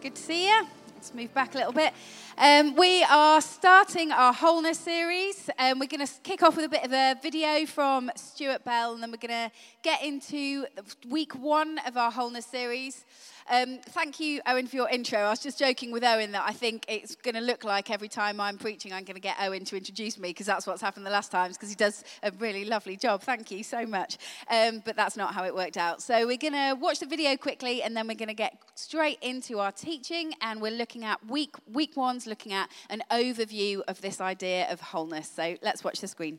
Good 0.00 0.14
to 0.14 0.22
see 0.22 0.46
you. 0.46 0.66
Let's 0.94 1.12
move 1.12 1.34
back 1.34 1.56
a 1.56 1.58
little 1.58 1.72
bit. 1.72 1.92
Um, 2.36 2.76
we 2.76 3.02
are 3.02 3.40
starting 3.40 4.12
our 4.12 4.32
wholeness 4.32 4.78
series. 4.78 5.50
Um, 5.58 5.80
we're 5.80 5.88
going 5.88 6.06
to 6.06 6.12
kick 6.22 6.44
off 6.44 6.54
with 6.54 6.66
a 6.66 6.68
bit 6.68 6.84
of 6.84 6.92
a 6.92 7.16
video 7.20 7.66
from 7.66 8.08
Stuart 8.14 8.64
Bell, 8.64 8.94
and 8.94 9.02
then 9.02 9.10
we're 9.10 9.16
going 9.16 9.50
to 9.50 9.50
get 9.82 10.04
into 10.04 10.66
week 11.08 11.34
one 11.34 11.80
of 11.84 11.96
our 11.96 12.12
wholeness 12.12 12.46
series. 12.46 13.04
Um, 13.50 13.78
thank 13.78 14.20
you, 14.20 14.42
Owen, 14.46 14.66
for 14.66 14.76
your 14.76 14.90
intro. 14.90 15.18
I 15.20 15.30
was 15.30 15.38
just 15.38 15.58
joking 15.58 15.90
with 15.90 16.04
Owen 16.04 16.32
that 16.32 16.44
I 16.46 16.52
think 16.52 16.84
it's 16.86 17.14
going 17.16 17.34
to 17.34 17.40
look 17.40 17.64
like 17.64 17.90
every 17.90 18.08
time 18.08 18.40
I'm 18.40 18.58
preaching, 18.58 18.92
I'm 18.92 19.04
going 19.04 19.14
to 19.14 19.22
get 19.22 19.36
Owen 19.40 19.64
to 19.66 19.76
introduce 19.76 20.18
me 20.18 20.30
because 20.30 20.44
that's 20.44 20.66
what's 20.66 20.82
happened 20.82 21.06
the 21.06 21.10
last 21.10 21.32
times 21.32 21.56
because 21.56 21.70
he 21.70 21.74
does 21.74 22.04
a 22.22 22.30
really 22.32 22.66
lovely 22.66 22.96
job. 22.96 23.22
Thank 23.22 23.50
you 23.50 23.62
so 23.62 23.86
much. 23.86 24.18
Um, 24.50 24.82
but 24.84 24.96
that's 24.96 25.16
not 25.16 25.32
how 25.32 25.44
it 25.44 25.54
worked 25.54 25.78
out. 25.78 26.02
So 26.02 26.26
we're 26.26 26.36
going 26.36 26.52
to 26.52 26.74
watch 26.78 27.00
the 27.00 27.06
video 27.06 27.38
quickly 27.38 27.82
and 27.82 27.96
then 27.96 28.06
we're 28.06 28.16
going 28.16 28.28
to 28.28 28.34
get 28.34 28.58
straight 28.74 29.18
into 29.22 29.60
our 29.60 29.72
teaching 29.72 30.34
and 30.42 30.60
we're 30.60 30.70
looking 30.70 31.04
at 31.04 31.24
week, 31.26 31.54
week 31.72 31.96
one's 31.96 32.26
looking 32.26 32.52
at 32.52 32.68
an 32.90 33.02
overview 33.10 33.80
of 33.88 34.02
this 34.02 34.20
idea 34.20 34.70
of 34.70 34.82
wholeness. 34.82 35.30
So 35.34 35.56
let's 35.62 35.82
watch 35.82 36.00
the 36.00 36.08
screen. 36.08 36.38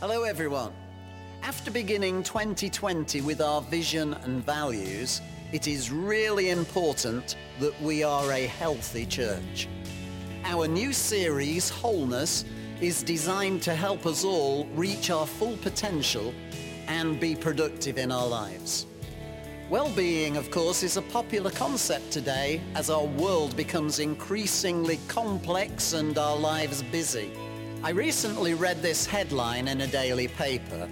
Hello, 0.00 0.24
everyone. 0.24 0.72
After 1.42 1.70
beginning 1.70 2.24
2020 2.24 3.20
with 3.22 3.40
our 3.40 3.62
vision 3.62 4.14
and 4.24 4.44
values, 4.44 5.22
it 5.52 5.66
is 5.68 5.90
really 5.90 6.50
important 6.50 7.36
that 7.60 7.80
we 7.80 8.02
are 8.02 8.32
a 8.32 8.46
healthy 8.46 9.06
church. 9.06 9.68
Our 10.44 10.66
new 10.66 10.92
series, 10.92 11.70
Wholeness, 11.70 12.44
is 12.80 13.02
designed 13.02 13.62
to 13.62 13.74
help 13.74 14.04
us 14.04 14.24
all 14.24 14.66
reach 14.74 15.10
our 15.10 15.26
full 15.26 15.56
potential 15.58 16.34
and 16.86 17.18
be 17.18 17.34
productive 17.34 17.98
in 17.98 18.12
our 18.12 18.26
lives. 18.26 18.86
Well-being, 19.70 20.36
of 20.36 20.50
course, 20.50 20.82
is 20.82 20.96
a 20.96 21.02
popular 21.02 21.50
concept 21.50 22.10
today 22.10 22.60
as 22.74 22.90
our 22.90 23.04
world 23.04 23.56
becomes 23.56 24.00
increasingly 24.00 24.98
complex 25.08 25.92
and 25.92 26.18
our 26.18 26.36
lives 26.36 26.82
busy. 26.82 27.30
I 27.82 27.90
recently 27.90 28.54
read 28.54 28.82
this 28.82 29.06
headline 29.06 29.68
in 29.68 29.82
a 29.82 29.86
daily 29.86 30.28
paper 30.28 30.88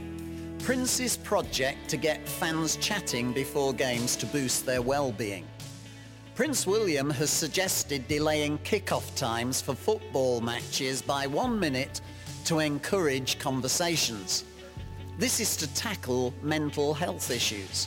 Prince's 0.67 1.17
project 1.17 1.89
to 1.89 1.97
get 1.97 2.29
fans 2.29 2.75
chatting 2.79 3.33
before 3.33 3.73
games 3.73 4.17
to 4.17 4.27
boost 4.27 4.67
their 4.67 4.83
well-being. 4.83 5.47
Prince 6.35 6.67
William 6.67 7.09
has 7.09 7.31
suggested 7.31 8.09
delaying 8.09 8.59
kick-off 8.65 9.15
times 9.15 9.61
for 9.61 9.77
football 9.77 10.41
matches 10.41 11.01
by 11.01 11.25
one 11.25 11.57
minute 11.61 12.01
to 12.47 12.59
encourage 12.59 13.39
conversations. 13.39 14.43
This 15.21 15.39
is 15.39 15.57
to 15.59 15.73
tackle 15.75 16.35
mental 16.43 16.93
health 16.93 17.31
issues. 17.31 17.87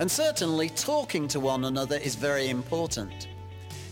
And 0.00 0.10
certainly 0.10 0.68
talking 0.70 1.28
to 1.28 1.38
one 1.38 1.66
another 1.66 1.98
is 1.98 2.16
very 2.16 2.48
important. 2.48 3.28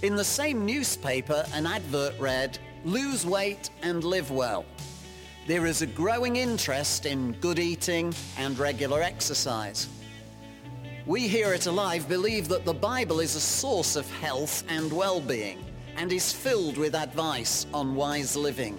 In 0.03 0.17
the 0.17 0.25
same 0.25 0.67
newspaper, 0.67 1.47
an 1.55 1.67
advert 1.67 2.19
read, 2.19 2.59
lose 2.85 3.25
weight 3.25 3.71
and 3.83 4.03
live 4.03 4.33
well. 4.33 4.65
There 5.49 5.65
is 5.65 5.81
a 5.81 5.87
growing 5.87 6.37
interest 6.37 7.07
in 7.07 7.33
good 7.41 7.59
eating 7.59 8.13
and 8.37 8.59
regular 8.59 9.01
exercise. 9.01 9.89
We 11.07 11.27
here 11.27 11.55
at 11.55 11.65
Alive 11.65 12.07
believe 12.07 12.49
that 12.49 12.67
the 12.67 12.75
Bible 12.75 13.19
is 13.19 13.35
a 13.35 13.41
source 13.41 13.97
of 13.97 14.11
health 14.21 14.63
and 14.69 14.93
well-being 14.93 15.65
and 15.97 16.13
is 16.13 16.35
filled 16.35 16.77
with 16.77 16.95
advice 16.95 17.67
on 17.73 17.95
wise 17.95 18.37
living. 18.37 18.79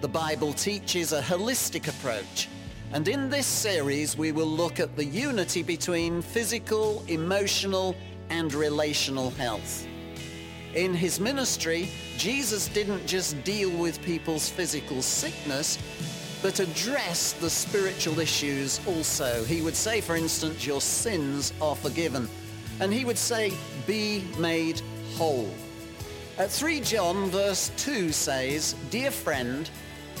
The 0.00 0.08
Bible 0.08 0.52
teaches 0.54 1.12
a 1.12 1.22
holistic 1.22 1.86
approach 1.86 2.48
and 2.92 3.06
in 3.06 3.30
this 3.30 3.46
series 3.46 4.18
we 4.18 4.32
will 4.32 4.44
look 4.44 4.80
at 4.80 4.96
the 4.96 5.04
unity 5.04 5.62
between 5.62 6.20
physical, 6.20 7.04
emotional 7.06 7.94
and 8.28 8.52
relational 8.52 9.30
health. 9.30 9.86
In 10.76 10.92
his 10.92 11.18
ministry, 11.18 11.88
Jesus 12.18 12.68
didn't 12.68 13.06
just 13.06 13.42
deal 13.44 13.70
with 13.70 14.02
people's 14.02 14.50
physical 14.50 15.00
sickness, 15.00 15.78
but 16.42 16.60
address 16.60 17.32
the 17.32 17.48
spiritual 17.48 18.20
issues 18.20 18.78
also. 18.86 19.42
He 19.44 19.62
would 19.62 19.74
say, 19.74 20.02
for 20.02 20.16
instance, 20.16 20.66
your 20.66 20.82
sins 20.82 21.54
are 21.62 21.74
forgiven. 21.74 22.28
And 22.78 22.92
he 22.92 23.06
would 23.06 23.16
say, 23.16 23.54
be 23.86 24.22
made 24.38 24.82
whole. 25.14 25.48
At 26.36 26.50
3 26.50 26.80
John 26.82 27.30
verse 27.30 27.70
2 27.78 28.12
says, 28.12 28.74
Dear 28.90 29.10
friend, 29.10 29.70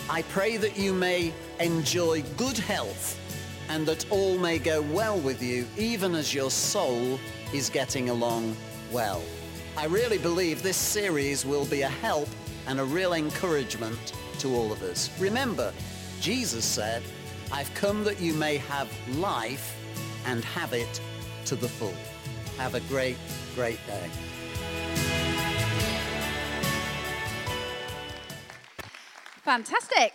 I 0.08 0.22
pray 0.22 0.56
that 0.56 0.78
you 0.78 0.94
may 0.94 1.34
enjoy 1.60 2.22
good 2.38 2.56
health 2.56 3.20
and 3.68 3.84
that 3.84 4.10
all 4.10 4.38
may 4.38 4.58
go 4.58 4.80
well 4.80 5.18
with 5.18 5.42
you, 5.42 5.66
even 5.76 6.14
as 6.14 6.32
your 6.32 6.50
soul 6.50 7.20
is 7.52 7.68
getting 7.68 8.08
along 8.08 8.56
well. 8.90 9.20
I 9.78 9.84
really 9.84 10.16
believe 10.16 10.62
this 10.62 10.76
series 10.78 11.44
will 11.44 11.66
be 11.66 11.82
a 11.82 11.88
help 11.88 12.30
and 12.66 12.80
a 12.80 12.84
real 12.84 13.12
encouragement 13.12 14.14
to 14.38 14.54
all 14.54 14.72
of 14.72 14.82
us. 14.82 15.10
Remember, 15.20 15.70
Jesus 16.18 16.64
said, 16.64 17.02
I've 17.52 17.72
come 17.74 18.02
that 18.04 18.18
you 18.18 18.32
may 18.32 18.56
have 18.56 18.90
life 19.18 19.76
and 20.24 20.42
have 20.46 20.72
it 20.72 21.00
to 21.44 21.56
the 21.56 21.68
full. 21.68 21.94
Have 22.56 22.74
a 22.74 22.80
great, 22.88 23.18
great 23.54 23.78
day. 23.86 24.08
Fantastic. 29.44 30.14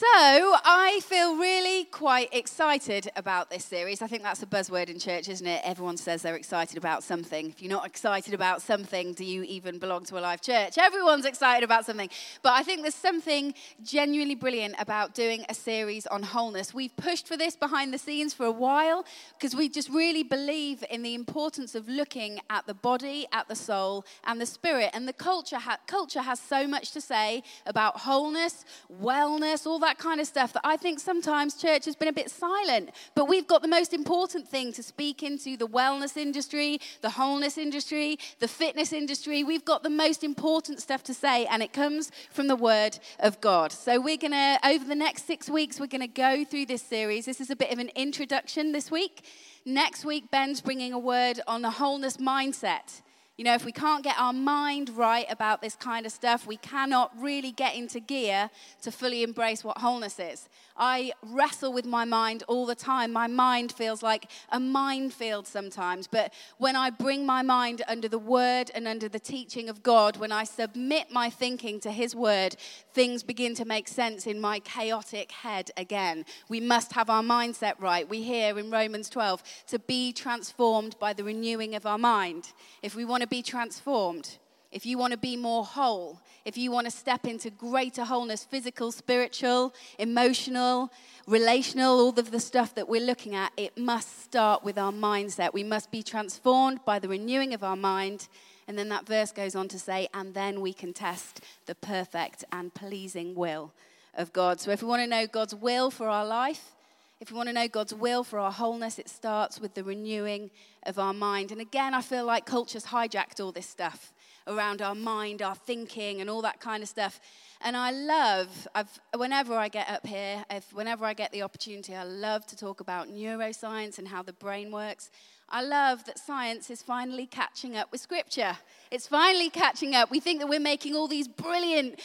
So, 0.00 0.06
I 0.06 1.02
feel 1.04 1.36
really 1.36 1.84
quite 1.84 2.30
excited 2.32 3.10
about 3.16 3.50
this 3.50 3.66
series. 3.66 4.00
I 4.00 4.06
think 4.06 4.22
that's 4.22 4.42
a 4.42 4.46
buzzword 4.46 4.88
in 4.88 4.98
church, 4.98 5.28
isn't 5.28 5.46
it? 5.46 5.60
Everyone 5.62 5.98
says 5.98 6.22
they're 6.22 6.36
excited 6.36 6.78
about 6.78 7.02
something. 7.02 7.50
If 7.50 7.60
you're 7.60 7.70
not 7.70 7.84
excited 7.84 8.32
about 8.32 8.62
something, 8.62 9.12
do 9.12 9.26
you 9.26 9.42
even 9.42 9.78
belong 9.78 10.06
to 10.06 10.18
Alive 10.18 10.40
church? 10.40 10.78
Everyone's 10.78 11.26
excited 11.26 11.64
about 11.64 11.84
something. 11.84 12.08
But 12.40 12.54
I 12.54 12.62
think 12.62 12.80
there's 12.80 12.94
something 12.94 13.52
genuinely 13.82 14.34
brilliant 14.36 14.76
about 14.78 15.14
doing 15.14 15.44
a 15.50 15.54
series 15.54 16.06
on 16.06 16.22
wholeness. 16.22 16.72
We've 16.72 16.96
pushed 16.96 17.28
for 17.28 17.36
this 17.36 17.54
behind 17.54 17.92
the 17.92 17.98
scenes 17.98 18.32
for 18.32 18.46
a 18.46 18.50
while 18.50 19.04
because 19.38 19.54
we 19.54 19.68
just 19.68 19.90
really 19.90 20.22
believe 20.22 20.82
in 20.88 21.02
the 21.02 21.12
importance 21.14 21.74
of 21.74 21.90
looking 21.90 22.40
at 22.48 22.66
the 22.66 22.72
body, 22.72 23.26
at 23.32 23.48
the 23.48 23.54
soul, 23.54 24.06
and 24.24 24.40
the 24.40 24.46
spirit. 24.46 24.88
And 24.94 25.06
the 25.06 25.12
culture, 25.12 25.58
ha- 25.58 25.80
culture 25.86 26.22
has 26.22 26.40
so 26.40 26.66
much 26.66 26.92
to 26.92 27.02
say 27.02 27.42
about 27.66 27.98
wholeness, 27.98 28.64
wellness, 28.90 29.66
all 29.66 29.78
that 29.80 29.89
that 29.90 29.98
kind 29.98 30.20
of 30.20 30.26
stuff 30.28 30.52
that 30.52 30.62
I 30.62 30.76
think 30.76 31.00
sometimes 31.00 31.60
church 31.60 31.84
has 31.86 31.96
been 31.96 32.06
a 32.06 32.12
bit 32.12 32.30
silent. 32.30 32.90
But 33.16 33.24
we've 33.28 33.48
got 33.48 33.60
the 33.60 33.66
most 33.66 33.92
important 33.92 34.46
thing 34.46 34.72
to 34.74 34.84
speak 34.84 35.24
into 35.24 35.56
the 35.56 35.66
wellness 35.66 36.16
industry, 36.16 36.80
the 37.00 37.10
wholeness 37.10 37.58
industry, 37.58 38.16
the 38.38 38.46
fitness 38.46 38.92
industry. 38.92 39.42
We've 39.42 39.64
got 39.64 39.82
the 39.82 39.90
most 39.90 40.22
important 40.22 40.80
stuff 40.80 41.02
to 41.04 41.14
say, 41.14 41.44
and 41.46 41.60
it 41.60 41.72
comes 41.72 42.12
from 42.30 42.46
the 42.46 42.54
Word 42.54 43.00
of 43.18 43.40
God. 43.40 43.72
So 43.72 44.00
we're 44.00 44.16
going 44.16 44.30
to, 44.30 44.60
over 44.64 44.84
the 44.84 44.94
next 44.94 45.26
six 45.26 45.50
weeks, 45.50 45.80
we're 45.80 45.88
going 45.88 46.02
to 46.02 46.06
go 46.06 46.44
through 46.44 46.66
this 46.66 46.82
series. 46.82 47.26
This 47.26 47.40
is 47.40 47.50
a 47.50 47.56
bit 47.56 47.72
of 47.72 47.80
an 47.80 47.90
introduction 47.96 48.70
this 48.70 48.92
week. 48.92 49.24
Next 49.64 50.04
week, 50.04 50.30
Ben's 50.30 50.60
bringing 50.60 50.92
a 50.92 51.00
word 51.00 51.40
on 51.48 51.62
the 51.62 51.70
wholeness 51.70 52.18
mindset. 52.18 53.00
You 53.40 53.44
know, 53.44 53.54
if 53.54 53.64
we 53.64 53.72
can't 53.72 54.04
get 54.04 54.18
our 54.18 54.34
mind 54.34 54.90
right 54.90 55.24
about 55.30 55.62
this 55.62 55.74
kind 55.74 56.04
of 56.04 56.12
stuff, 56.12 56.46
we 56.46 56.58
cannot 56.58 57.10
really 57.18 57.52
get 57.52 57.74
into 57.74 57.98
gear 57.98 58.50
to 58.82 58.92
fully 58.92 59.22
embrace 59.22 59.64
what 59.64 59.78
wholeness 59.78 60.18
is. 60.18 60.46
I 60.80 61.12
wrestle 61.22 61.74
with 61.74 61.84
my 61.84 62.06
mind 62.06 62.42
all 62.48 62.64
the 62.64 62.74
time. 62.74 63.12
My 63.12 63.26
mind 63.26 63.70
feels 63.70 64.02
like 64.02 64.30
a 64.48 64.58
minefield 64.58 65.46
sometimes. 65.46 66.06
But 66.06 66.32
when 66.56 66.74
I 66.74 66.88
bring 66.88 67.26
my 67.26 67.42
mind 67.42 67.82
under 67.86 68.08
the 68.08 68.18
word 68.18 68.70
and 68.74 68.88
under 68.88 69.06
the 69.08 69.20
teaching 69.20 69.68
of 69.68 69.82
God, 69.82 70.16
when 70.16 70.32
I 70.32 70.44
submit 70.44 71.12
my 71.12 71.28
thinking 71.28 71.78
to 71.80 71.92
His 71.92 72.16
word, 72.16 72.56
things 72.94 73.22
begin 73.22 73.54
to 73.56 73.66
make 73.66 73.88
sense 73.88 74.26
in 74.26 74.40
my 74.40 74.58
chaotic 74.58 75.32
head 75.32 75.70
again. 75.76 76.24
We 76.48 76.60
must 76.60 76.94
have 76.94 77.10
our 77.10 77.22
mindset 77.22 77.74
right. 77.78 78.08
We 78.08 78.22
hear 78.22 78.58
in 78.58 78.70
Romans 78.70 79.10
12 79.10 79.42
to 79.68 79.78
be 79.78 80.14
transformed 80.14 80.96
by 80.98 81.12
the 81.12 81.24
renewing 81.24 81.74
of 81.74 81.84
our 81.84 81.98
mind. 81.98 82.52
If 82.82 82.94
we 82.94 83.04
want 83.04 83.20
to 83.20 83.28
be 83.28 83.42
transformed, 83.42 84.38
if 84.72 84.86
you 84.86 84.98
want 84.98 85.12
to 85.12 85.18
be 85.18 85.36
more 85.36 85.64
whole, 85.64 86.20
if 86.44 86.56
you 86.56 86.70
want 86.70 86.86
to 86.86 86.90
step 86.90 87.26
into 87.26 87.50
greater 87.50 88.04
wholeness, 88.04 88.44
physical, 88.44 88.92
spiritual, 88.92 89.74
emotional, 89.98 90.92
relational, 91.26 91.98
all 91.98 92.18
of 92.18 92.30
the 92.30 92.40
stuff 92.40 92.74
that 92.76 92.88
we're 92.88 93.04
looking 93.04 93.34
at, 93.34 93.52
it 93.56 93.76
must 93.76 94.22
start 94.22 94.64
with 94.64 94.78
our 94.78 94.92
mindset. 94.92 95.52
We 95.52 95.64
must 95.64 95.90
be 95.90 96.02
transformed 96.02 96.84
by 96.84 96.98
the 96.98 97.08
renewing 97.08 97.52
of 97.52 97.64
our 97.64 97.76
mind. 97.76 98.28
And 98.68 98.78
then 98.78 98.88
that 98.90 99.06
verse 99.06 99.32
goes 99.32 99.56
on 99.56 99.66
to 99.68 99.78
say, 99.78 100.08
and 100.14 100.34
then 100.34 100.60
we 100.60 100.72
can 100.72 100.92
test 100.92 101.40
the 101.66 101.74
perfect 101.74 102.44
and 102.52 102.72
pleasing 102.72 103.34
will 103.34 103.72
of 104.14 104.32
God. 104.32 104.60
So 104.60 104.70
if 104.70 104.82
we 104.82 104.88
want 104.88 105.02
to 105.02 105.08
know 105.08 105.26
God's 105.26 105.54
will 105.54 105.90
for 105.90 106.08
our 106.08 106.24
life, 106.24 106.72
if 107.20 107.30
we 107.30 107.36
want 107.36 107.48
to 107.48 107.52
know 107.52 107.68
God's 107.68 107.92
will 107.92 108.24
for 108.24 108.38
our 108.38 108.52
wholeness, 108.52 108.98
it 108.98 109.08
starts 109.08 109.60
with 109.60 109.74
the 109.74 109.84
renewing 109.84 110.50
of 110.84 110.98
our 110.98 111.12
mind. 111.12 111.52
And 111.52 111.60
again, 111.60 111.92
I 111.92 112.00
feel 112.00 112.24
like 112.24 112.46
culture's 112.46 112.86
hijacked 112.86 113.44
all 113.44 113.52
this 113.52 113.66
stuff 113.66 114.12
around 114.46 114.82
our 114.82 114.94
mind, 114.94 115.42
our 115.42 115.54
thinking, 115.54 116.20
and 116.20 116.28
all 116.30 116.42
that 116.42 116.60
kind 116.60 116.82
of 116.82 116.88
stuff. 116.88 117.20
And 117.62 117.76
I 117.76 117.90
love, 117.90 118.68
I've, 118.74 119.00
whenever 119.14 119.54
I 119.54 119.68
get 119.68 119.88
up 119.90 120.06
here, 120.06 120.44
if, 120.50 120.72
whenever 120.72 121.04
I 121.04 121.12
get 121.12 121.30
the 121.30 121.42
opportunity, 121.42 121.94
I 121.94 122.04
love 122.04 122.46
to 122.46 122.56
talk 122.56 122.80
about 122.80 123.08
neuroscience 123.08 123.98
and 123.98 124.08
how 124.08 124.22
the 124.22 124.32
brain 124.32 124.72
works. 124.72 125.10
I 125.48 125.62
love 125.62 126.04
that 126.04 126.18
science 126.18 126.70
is 126.70 126.80
finally 126.80 127.26
catching 127.26 127.76
up 127.76 127.90
with 127.90 128.00
scripture. 128.00 128.56
It's 128.90 129.08
finally 129.08 129.50
catching 129.50 129.94
up. 129.94 130.10
We 130.10 130.20
think 130.20 130.40
that 130.40 130.46
we're 130.46 130.60
making 130.60 130.94
all 130.94 131.08
these 131.08 131.26
brilliant, 131.26 132.00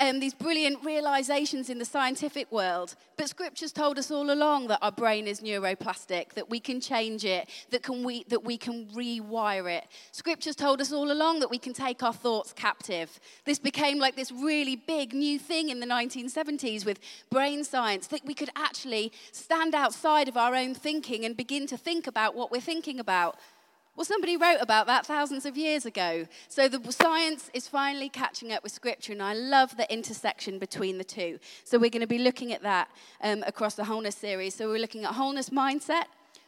um, 0.00 0.20
these 0.20 0.34
brilliant 0.34 0.84
realizations 0.84 1.70
in 1.70 1.78
the 1.78 1.84
scientific 1.84 2.50
world, 2.52 2.94
but 3.16 3.28
scripture's 3.28 3.72
told 3.72 3.98
us 3.98 4.10
all 4.10 4.30
along 4.30 4.68
that 4.68 4.78
our 4.82 4.92
brain 4.92 5.26
is 5.26 5.40
neuroplastic, 5.40 6.34
that 6.34 6.50
we 6.50 6.60
can 6.60 6.80
change 6.80 7.24
it, 7.24 7.48
that, 7.70 7.82
can 7.82 8.04
we, 8.04 8.24
that 8.28 8.44
we 8.44 8.56
can 8.56 8.86
rewire 8.86 9.70
it. 9.70 9.86
Scripture's 10.12 10.56
told 10.56 10.80
us 10.80 10.92
all 10.92 11.10
along 11.10 11.40
that 11.40 11.50
we 11.50 11.58
can 11.58 11.72
take 11.72 12.02
our 12.02 12.12
thoughts 12.12 12.52
captive. 12.52 13.18
This 13.44 13.58
became 13.58 13.98
like 13.98 14.16
this 14.16 14.30
really 14.30 14.76
big 14.76 15.12
new 15.12 15.38
thing 15.38 15.70
in 15.70 15.80
the 15.80 15.86
1970s 15.86 16.84
with 16.84 17.00
brain 17.30 17.64
science, 17.64 18.06
that 18.08 18.24
we 18.24 18.34
could 18.34 18.50
actually 18.54 19.12
stand 19.32 19.74
outside 19.74 20.28
of 20.28 20.36
our 20.36 20.54
own 20.54 20.74
thinking 20.74 21.24
and 21.24 21.36
begin 21.36 21.66
to 21.66 21.76
think 21.76 22.06
about 22.06 22.34
what 22.34 22.50
we're 22.50 22.60
thinking 22.60 23.00
about. 23.00 23.36
Well, 23.96 24.04
somebody 24.04 24.36
wrote 24.36 24.58
about 24.60 24.86
that 24.88 25.06
thousands 25.06 25.46
of 25.46 25.56
years 25.56 25.86
ago. 25.86 26.26
So 26.48 26.68
the 26.68 26.92
science 26.92 27.50
is 27.54 27.66
finally 27.66 28.10
catching 28.10 28.52
up 28.52 28.62
with 28.62 28.72
Scripture, 28.72 29.14
and 29.14 29.22
I 29.22 29.32
love 29.32 29.78
the 29.78 29.90
intersection 29.90 30.58
between 30.58 30.98
the 30.98 31.04
two. 31.04 31.38
So 31.64 31.78
we're 31.78 31.88
going 31.88 32.02
to 32.02 32.06
be 32.06 32.18
looking 32.18 32.52
at 32.52 32.62
that 32.62 32.90
um, 33.22 33.42
across 33.46 33.74
the 33.74 33.84
wholeness 33.84 34.14
series. 34.14 34.54
So 34.54 34.68
we're 34.68 34.80
looking 34.80 35.04
at 35.04 35.14
wholeness 35.14 35.48
mindset, 35.48 36.04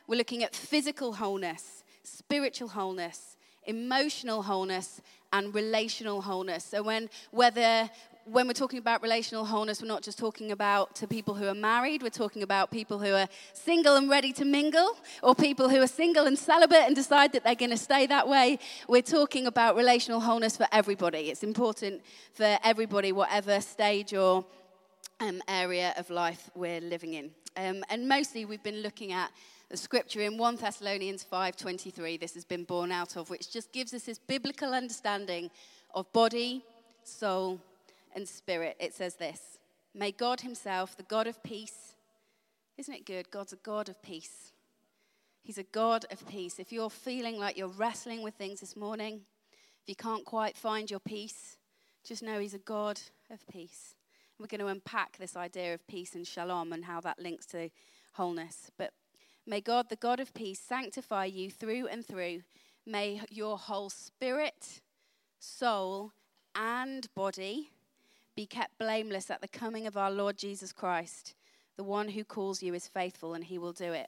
we're 0.06 0.18
looking 0.18 0.44
at 0.44 0.54
physical 0.54 1.14
wholeness, 1.14 1.84
spiritual 2.02 2.68
wholeness, 2.68 3.38
emotional 3.64 4.42
wholeness, 4.42 5.00
and 5.32 5.54
relational 5.54 6.20
wholeness. 6.20 6.64
So 6.64 6.82
when 6.82 7.08
whether 7.30 7.88
when 8.30 8.46
we're 8.46 8.52
talking 8.52 8.78
about 8.78 9.02
relational 9.02 9.44
wholeness, 9.44 9.80
we're 9.80 9.88
not 9.88 10.02
just 10.02 10.18
talking 10.18 10.52
about 10.52 10.94
to 10.96 11.06
people 11.06 11.34
who 11.34 11.46
are 11.46 11.54
married, 11.54 12.02
we're 12.02 12.10
talking 12.10 12.42
about 12.42 12.70
people 12.70 12.98
who 12.98 13.14
are 13.14 13.28
single 13.54 13.96
and 13.96 14.10
ready 14.10 14.32
to 14.34 14.44
mingle, 14.44 14.96
or 15.22 15.34
people 15.34 15.68
who 15.68 15.80
are 15.80 15.86
single 15.86 16.26
and 16.26 16.38
celibate 16.38 16.82
and 16.86 16.94
decide 16.94 17.32
that 17.32 17.44
they're 17.44 17.54
going 17.54 17.70
to 17.70 17.76
stay 17.78 18.06
that 18.06 18.28
way. 18.28 18.58
We're 18.86 19.02
talking 19.02 19.46
about 19.46 19.76
relational 19.76 20.20
wholeness 20.20 20.56
for 20.56 20.66
everybody. 20.72 21.30
It's 21.30 21.42
important 21.42 22.02
for 22.34 22.58
everybody, 22.62 23.12
whatever 23.12 23.60
stage 23.60 24.12
or 24.12 24.44
um, 25.20 25.42
area 25.48 25.94
of 25.96 26.10
life 26.10 26.50
we're 26.54 26.80
living 26.80 27.14
in. 27.14 27.30
Um, 27.56 27.82
and 27.88 28.08
mostly 28.08 28.44
we've 28.44 28.62
been 28.62 28.82
looking 28.82 29.12
at 29.12 29.30
the 29.70 29.76
scripture 29.76 30.20
in 30.20 30.38
1 30.38 30.56
Thessalonians 30.56 31.26
5:23 31.30 32.18
this 32.18 32.34
has 32.34 32.44
been 32.44 32.64
born 32.64 32.90
out 32.90 33.16
of 33.16 33.28
which 33.28 33.50
just 33.50 33.70
gives 33.72 33.92
us 33.92 34.04
this 34.04 34.18
biblical 34.18 34.72
understanding 34.72 35.50
of 35.94 36.10
body, 36.12 36.64
soul, 37.04 37.60
and 38.18 38.28
spirit, 38.28 38.76
it 38.80 38.92
says 38.92 39.14
this 39.14 39.58
May 39.94 40.10
God 40.10 40.40
Himself, 40.40 40.96
the 40.96 41.04
God 41.04 41.28
of 41.28 41.42
peace, 41.42 41.94
isn't 42.76 42.92
it 42.92 43.06
good? 43.06 43.30
God's 43.30 43.52
a 43.52 43.56
God 43.56 43.88
of 43.88 44.02
peace. 44.02 44.52
He's 45.42 45.56
a 45.56 45.62
God 45.62 46.04
of 46.10 46.26
peace. 46.28 46.58
If 46.58 46.72
you're 46.72 46.90
feeling 46.90 47.38
like 47.38 47.56
you're 47.56 47.68
wrestling 47.68 48.22
with 48.22 48.34
things 48.34 48.60
this 48.60 48.76
morning, 48.76 49.20
if 49.82 49.88
you 49.88 49.94
can't 49.94 50.24
quite 50.24 50.56
find 50.56 50.90
your 50.90 51.00
peace, 51.00 51.56
just 52.04 52.22
know 52.22 52.40
He's 52.40 52.54
a 52.54 52.58
God 52.58 53.00
of 53.30 53.46
peace. 53.46 53.94
We're 54.38 54.46
going 54.46 54.60
to 54.60 54.66
unpack 54.66 55.16
this 55.16 55.36
idea 55.36 55.74
of 55.74 55.86
peace 55.86 56.14
and 56.14 56.26
shalom 56.26 56.72
and 56.72 56.84
how 56.84 57.00
that 57.00 57.20
links 57.20 57.46
to 57.46 57.70
wholeness. 58.14 58.70
But 58.76 58.92
may 59.46 59.60
God, 59.60 59.90
the 59.90 59.96
God 59.96 60.18
of 60.18 60.34
peace, 60.34 60.60
sanctify 60.60 61.26
you 61.26 61.50
through 61.50 61.86
and 61.86 62.04
through. 62.04 62.42
May 62.84 63.20
your 63.30 63.58
whole 63.58 63.90
spirit, 63.90 64.80
soul, 65.38 66.12
and 66.54 67.06
body 67.14 67.70
be 68.38 68.46
kept 68.46 68.78
blameless 68.78 69.32
at 69.32 69.40
the 69.40 69.48
coming 69.48 69.84
of 69.84 69.96
our 69.96 70.12
Lord 70.12 70.38
Jesus 70.38 70.72
Christ. 70.72 71.34
The 71.76 71.82
one 71.82 72.10
who 72.10 72.22
calls 72.22 72.62
you 72.62 72.72
is 72.72 72.86
faithful 72.86 73.34
and 73.34 73.42
he 73.42 73.58
will 73.58 73.72
do 73.72 73.92
it. 73.92 74.06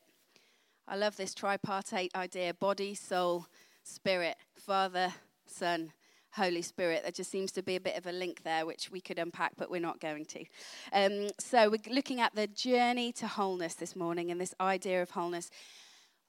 I 0.86 0.94
love 0.94 1.16
this 1.16 1.34
tripartite 1.34 2.14
idea 2.14 2.54
body, 2.54 2.94
soul, 2.94 3.48
spirit, 3.82 4.36
Father, 4.54 5.12
Son, 5.46 5.92
Holy 6.34 6.62
Spirit. 6.62 7.02
There 7.02 7.10
just 7.10 7.32
seems 7.32 7.50
to 7.50 7.62
be 7.64 7.74
a 7.74 7.80
bit 7.80 7.98
of 7.98 8.06
a 8.06 8.12
link 8.12 8.44
there, 8.44 8.64
which 8.64 8.88
we 8.88 9.00
could 9.00 9.18
unpack, 9.18 9.54
but 9.58 9.68
we're 9.68 9.80
not 9.80 9.98
going 9.98 10.26
to. 10.26 10.44
Um, 10.92 11.30
so, 11.40 11.68
we're 11.68 11.92
looking 11.92 12.20
at 12.20 12.32
the 12.32 12.46
journey 12.46 13.10
to 13.14 13.26
wholeness 13.26 13.74
this 13.74 13.96
morning 13.96 14.30
and 14.30 14.40
this 14.40 14.54
idea 14.60 15.02
of 15.02 15.10
wholeness. 15.10 15.50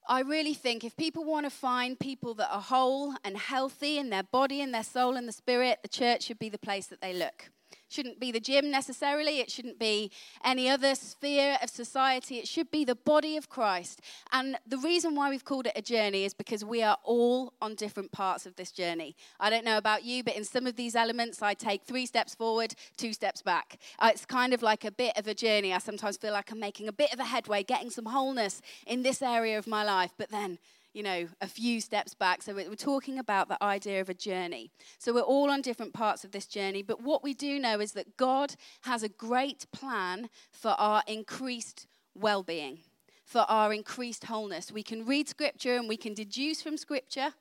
I 0.10 0.22
really 0.22 0.56
think 0.56 0.84
if 0.84 0.98
people 0.98 1.24
want 1.24 1.46
to 1.46 1.52
find 1.52 2.00
people 2.00 2.34
that 2.34 2.52
are 2.52 2.62
whole 2.62 3.14
and 3.24 3.38
healthy 3.38 4.00
in 4.00 4.10
their 4.10 4.24
body 4.24 4.60
and 4.60 4.74
their 4.74 4.82
soul 4.82 5.18
and 5.18 5.28
the 5.28 5.32
spirit, 5.32 5.84
the 5.84 5.88
church 5.88 6.24
should 6.24 6.40
be 6.40 6.50
the 6.50 6.58
place 6.58 6.88
that 6.88 7.00
they 7.00 7.14
look 7.14 7.52
shouldn't 7.90 8.20
be 8.20 8.32
the 8.32 8.40
gym 8.40 8.72
necessarily. 8.72 9.40
It 9.40 9.52
shouldn't 9.52 9.80
be 9.80 10.12
any 10.44 10.70
other 10.70 10.96
sphere 10.96 11.58
of 11.62 11.70
society. 11.70 12.38
It 12.38 12.48
should 12.48 12.72
be 12.72 12.86
the 12.86 12.96
body 12.96 13.38
of 13.38 13.50
Christ. 13.50 14.02
And 14.32 14.58
the 14.68 14.78
reason 14.78 15.16
why 15.16 15.30
we've 15.30 15.46
called 15.46 15.68
it 15.68 15.74
a 15.76 15.82
journey 15.82 16.24
is 16.26 16.34
because 16.34 16.64
we 16.64 16.84
are 16.84 16.98
all 17.04 17.54
on 17.62 17.76
different 17.76 18.12
parts 18.12 18.46
of 18.46 18.56
this 18.56 18.72
journey. 18.72 19.16
I 19.40 19.50
don't 19.50 19.66
know 19.66 19.78
about 19.78 20.04
you, 20.04 20.24
but 20.24 20.36
in 20.36 20.44
some 20.44 20.68
of 20.68 20.76
these 20.76 20.96
elements, 20.96 21.42
I 21.42 21.54
take 21.54 21.84
three 21.84 22.06
steps 22.06 22.36
forward, 22.36 22.76
two 22.98 23.14
steps 23.14 23.42
back. 23.42 23.78
Uh, 24.00 24.12
it's 24.14 24.26
kind 24.26 24.54
of 24.54 24.62
like 24.62 24.86
a 24.86 24.92
bit 24.92 25.18
of 25.18 25.28
a 25.28 25.34
journey. 25.34 25.74
I 25.74 25.80
sometimes 25.80 26.18
feel 26.18 26.34
like 26.34 26.52
I'm 26.52 26.60
making 26.60 26.88
a 26.88 26.94
bit 26.94 27.14
of 27.14 27.20
a 27.20 27.26
headway, 27.26 27.64
getting 27.64 27.90
some 27.90 28.06
wholeness 28.06 28.62
in 28.88 29.04
this 29.04 29.22
area 29.22 29.58
of 29.58 29.68
my 29.68 29.84
life, 29.84 30.12
but 30.18 30.30
then 30.30 30.58
you 30.94 31.04
know, 31.04 31.28
a 31.40 31.48
few 31.48 31.80
steps 31.80 32.14
back. 32.14 32.42
So 32.42 32.54
we're 32.54 32.76
talking 32.76 33.18
about 33.18 33.48
the 33.48 33.62
idea 33.64 34.02
of 34.02 34.10
a 34.10 34.14
journey. 34.14 34.72
So 35.00 35.14
we're 35.14 35.22
all 35.22 35.50
on 35.50 35.62
different 35.62 35.94
parts 35.94 36.24
of 36.24 36.32
this 36.32 36.46
journey, 36.46 36.84
but 36.84 37.02
what 37.02 37.24
we 37.24 37.34
do 37.34 37.60
know 37.60 37.80
is 37.80 37.94
that 37.94 38.18
God 38.18 38.56
has 38.82 39.04
a 39.04 39.10
great 39.10 39.66
plan 39.72 40.30
for 40.52 40.72
our 40.72 41.04
increased 41.08 41.88
well 42.14 42.44
being, 42.44 42.80
for 43.24 43.46
our 43.48 43.74
increased 43.74 44.26
wholeness. 44.26 44.72
We 44.72 44.84
can 44.84 45.06
read 45.06 45.30
scripture 45.30 45.76
and 45.78 45.88
we 45.88 45.98
can 45.98 46.14
deduce 46.14 46.62
from 46.62 46.78
scripture. 46.78 47.34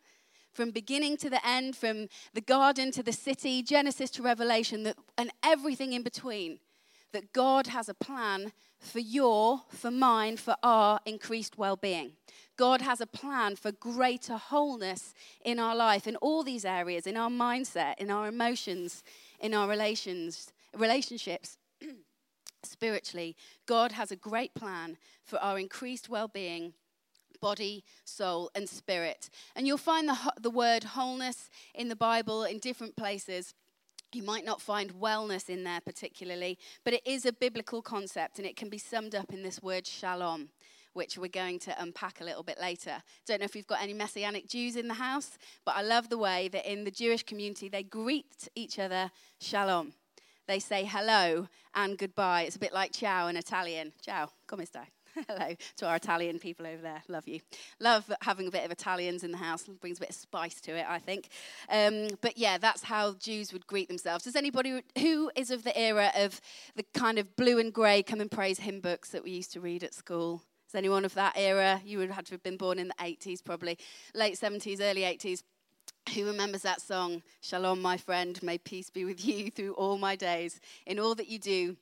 From 0.52 0.72
beginning 0.72 1.16
to 1.18 1.30
the 1.30 1.46
end, 1.46 1.76
from 1.76 2.08
the 2.34 2.40
garden 2.40 2.90
to 2.92 3.04
the 3.04 3.12
city, 3.12 3.62
Genesis 3.62 4.10
to 4.10 4.22
Revelation, 4.22 4.92
and 5.16 5.30
everything 5.44 5.92
in 5.92 6.02
between, 6.02 6.58
that 7.12 7.32
God 7.32 7.68
has 7.68 7.88
a 7.88 7.94
plan 7.94 8.52
for 8.78 8.98
your, 8.98 9.62
for 9.68 9.90
mine, 9.90 10.36
for 10.36 10.56
our 10.62 11.00
increased 11.04 11.58
well 11.58 11.76
being. 11.76 12.12
God 12.56 12.80
has 12.80 13.00
a 13.00 13.06
plan 13.06 13.56
for 13.56 13.72
greater 13.72 14.36
wholeness 14.36 15.14
in 15.44 15.58
our 15.58 15.76
life, 15.76 16.06
in 16.06 16.16
all 16.16 16.42
these 16.42 16.64
areas, 16.64 17.06
in 17.06 17.16
our 17.16 17.30
mindset, 17.30 17.94
in 17.98 18.10
our 18.10 18.28
emotions, 18.28 19.02
in 19.38 19.54
our 19.54 19.68
relations, 19.68 20.52
relationships. 20.76 21.58
Spiritually, 22.62 23.36
God 23.66 23.92
has 23.92 24.10
a 24.10 24.16
great 24.16 24.54
plan 24.54 24.98
for 25.24 25.38
our 25.38 25.58
increased 25.58 26.08
well 26.08 26.28
being 26.28 26.74
body, 27.40 27.84
soul, 28.04 28.50
and 28.54 28.68
spirit. 28.68 29.30
And 29.56 29.66
you'll 29.66 29.78
find 29.78 30.08
the, 30.08 30.18
the 30.40 30.50
word 30.50 30.84
wholeness 30.84 31.50
in 31.74 31.88
the 31.88 31.96
Bible 31.96 32.44
in 32.44 32.58
different 32.58 32.96
places. 32.96 33.54
You 34.12 34.22
might 34.24 34.44
not 34.44 34.60
find 34.60 34.94
wellness 34.94 35.48
in 35.48 35.62
there 35.64 35.80
particularly, 35.80 36.58
but 36.84 36.94
it 36.94 37.06
is 37.06 37.24
a 37.24 37.32
biblical 37.32 37.80
concept 37.80 38.38
and 38.38 38.46
it 38.46 38.56
can 38.56 38.68
be 38.68 38.78
summed 38.78 39.14
up 39.14 39.32
in 39.32 39.42
this 39.42 39.62
word 39.62 39.86
shalom 39.86 40.48
which 40.92 41.16
we're 41.16 41.28
going 41.28 41.58
to 41.60 41.82
unpack 41.82 42.20
a 42.20 42.24
little 42.24 42.42
bit 42.42 42.60
later. 42.60 43.02
Don't 43.26 43.40
know 43.40 43.44
if 43.44 43.54
we've 43.54 43.66
got 43.66 43.82
any 43.82 43.92
Messianic 43.92 44.48
Jews 44.48 44.76
in 44.76 44.88
the 44.88 44.94
house, 44.94 45.38
but 45.64 45.76
I 45.76 45.82
love 45.82 46.08
the 46.08 46.18
way 46.18 46.48
that 46.48 46.70
in 46.70 46.84
the 46.84 46.90
Jewish 46.90 47.22
community 47.22 47.68
they 47.68 47.82
greet 47.82 48.48
each 48.54 48.78
other 48.78 49.10
shalom. 49.38 49.92
They 50.46 50.58
say 50.58 50.84
hello 50.84 51.46
and 51.74 51.96
goodbye. 51.96 52.42
It's 52.42 52.56
a 52.56 52.58
bit 52.58 52.72
like 52.72 52.92
ciao 52.92 53.28
in 53.28 53.36
Italian. 53.36 53.92
Ciao, 54.02 54.30
come 54.46 54.60
stai? 54.60 54.86
Hello 55.28 55.54
to 55.76 55.86
our 55.86 55.96
Italian 55.96 56.38
people 56.38 56.66
over 56.66 56.82
there. 56.82 57.02
Love 57.08 57.26
you. 57.26 57.40
Love 57.80 58.12
having 58.22 58.46
a 58.46 58.50
bit 58.50 58.64
of 58.64 58.70
Italians 58.70 59.24
in 59.24 59.32
the 59.32 59.38
house. 59.38 59.64
Brings 59.80 59.98
a 59.98 60.00
bit 60.00 60.10
of 60.10 60.16
spice 60.16 60.60
to 60.62 60.72
it, 60.76 60.86
I 60.88 60.98
think. 60.98 61.28
Um, 61.68 62.08
but 62.20 62.38
yeah, 62.38 62.58
that's 62.58 62.82
how 62.82 63.14
Jews 63.14 63.52
would 63.52 63.66
greet 63.66 63.88
themselves. 63.88 64.24
Does 64.24 64.36
anybody 64.36 64.82
who 64.98 65.30
is 65.34 65.50
of 65.50 65.64
the 65.64 65.76
era 65.76 66.12
of 66.16 66.40
the 66.76 66.84
kind 66.94 67.18
of 67.18 67.34
blue 67.36 67.58
and 67.58 67.72
grey 67.72 68.02
come 68.02 68.20
and 68.20 68.30
praise 68.30 68.60
hymn 68.60 68.80
books 68.80 69.10
that 69.10 69.24
we 69.24 69.30
used 69.30 69.52
to 69.52 69.60
read 69.60 69.82
at 69.82 69.94
school? 69.94 70.42
Is 70.68 70.74
anyone 70.74 71.04
of 71.04 71.14
that 71.14 71.32
era? 71.36 71.80
You 71.84 71.98
would 71.98 72.08
have 72.08 72.16
had 72.16 72.26
to 72.26 72.34
have 72.34 72.42
been 72.42 72.56
born 72.56 72.78
in 72.78 72.88
the 72.88 72.94
80s, 72.94 73.42
probably. 73.44 73.78
Late 74.14 74.38
70s, 74.38 74.80
early 74.80 75.02
80s. 75.02 75.42
Who 76.14 76.26
remembers 76.26 76.62
that 76.62 76.80
song? 76.80 77.22
Shalom, 77.40 77.82
my 77.82 77.96
friend, 77.96 78.40
may 78.42 78.58
peace 78.58 78.90
be 78.90 79.04
with 79.04 79.24
you 79.24 79.50
through 79.50 79.72
all 79.72 79.98
my 79.98 80.14
days. 80.14 80.60
In 80.86 81.00
all 81.00 81.16
that 81.16 81.28
you 81.28 81.40
do, 81.40 81.76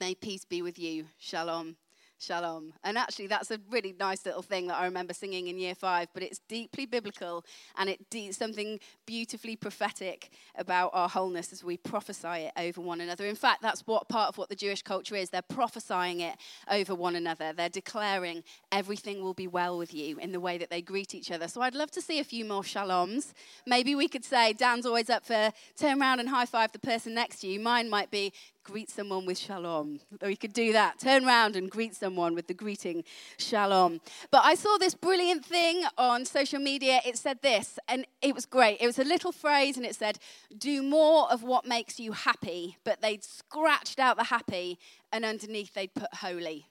may 0.00 0.14
peace 0.14 0.46
be 0.46 0.62
with 0.62 0.78
you. 0.78 1.06
Shalom. 1.18 1.76
Shalom. 2.18 2.72
And 2.82 2.96
actually, 2.96 3.26
that's 3.26 3.50
a 3.50 3.60
really 3.70 3.94
nice 4.00 4.24
little 4.24 4.40
thing 4.40 4.68
that 4.68 4.78
I 4.78 4.86
remember 4.86 5.12
singing 5.12 5.48
in 5.48 5.58
year 5.58 5.74
five, 5.74 6.08
but 6.14 6.22
it's 6.22 6.40
deeply 6.48 6.86
biblical 6.86 7.44
and 7.76 7.90
it's 7.90 8.02
de- 8.08 8.32
something 8.32 8.80
beautifully 9.04 9.54
prophetic 9.54 10.30
about 10.56 10.92
our 10.94 11.10
wholeness 11.10 11.52
as 11.52 11.62
we 11.62 11.76
prophesy 11.76 12.26
it 12.26 12.52
over 12.56 12.80
one 12.80 13.02
another. 13.02 13.26
In 13.26 13.36
fact, 13.36 13.60
that's 13.60 13.86
what 13.86 14.08
part 14.08 14.30
of 14.30 14.38
what 14.38 14.48
the 14.48 14.56
Jewish 14.56 14.80
culture 14.80 15.14
is. 15.14 15.28
They're 15.28 15.42
prophesying 15.42 16.20
it 16.20 16.36
over 16.70 16.94
one 16.94 17.16
another, 17.16 17.52
they're 17.52 17.68
declaring 17.68 18.42
everything 18.72 19.22
will 19.22 19.34
be 19.34 19.46
well 19.46 19.76
with 19.76 19.92
you 19.92 20.16
in 20.18 20.32
the 20.32 20.40
way 20.40 20.56
that 20.56 20.70
they 20.70 20.80
greet 20.80 21.14
each 21.14 21.30
other. 21.30 21.48
So 21.48 21.60
I'd 21.60 21.74
love 21.74 21.90
to 21.92 22.00
see 22.00 22.18
a 22.18 22.24
few 22.24 22.46
more 22.46 22.62
shaloms. 22.62 23.34
Maybe 23.66 23.94
we 23.94 24.08
could 24.08 24.24
say, 24.24 24.54
Dan's 24.54 24.86
always 24.86 25.10
up 25.10 25.26
for 25.26 25.52
turn 25.76 26.00
around 26.00 26.20
and 26.20 26.30
high 26.30 26.46
five 26.46 26.72
the 26.72 26.78
person 26.78 27.12
next 27.12 27.40
to 27.40 27.46
you. 27.46 27.60
Mine 27.60 27.90
might 27.90 28.10
be 28.10 28.32
greet 28.66 28.90
someone 28.90 29.24
with 29.24 29.38
shalom. 29.38 30.00
We 30.20 30.34
could 30.34 30.52
do 30.52 30.72
that. 30.72 30.98
Turn 30.98 31.24
around 31.24 31.54
and 31.54 31.70
greet 31.70 31.94
someone 31.94 32.34
with 32.34 32.48
the 32.48 32.54
greeting 32.54 33.04
shalom. 33.38 34.00
But 34.32 34.44
I 34.44 34.56
saw 34.56 34.76
this 34.76 34.92
brilliant 34.92 35.44
thing 35.44 35.84
on 35.96 36.24
social 36.24 36.58
media. 36.58 37.00
It 37.06 37.16
said 37.16 37.42
this, 37.42 37.78
and 37.86 38.04
it 38.20 38.34
was 38.34 38.44
great. 38.44 38.78
It 38.80 38.86
was 38.86 38.98
a 38.98 39.04
little 39.04 39.30
phrase, 39.30 39.76
and 39.76 39.86
it 39.86 39.94
said, 39.94 40.18
Do 40.58 40.82
more 40.82 41.30
of 41.30 41.44
what 41.44 41.64
makes 41.64 42.00
you 42.00 42.10
happy. 42.10 42.76
But 42.82 43.02
they'd 43.02 43.22
scratched 43.22 44.00
out 44.00 44.16
the 44.16 44.24
happy, 44.24 44.80
and 45.12 45.24
underneath 45.24 45.72
they'd 45.74 45.94
put 45.94 46.12
holy. 46.14 46.66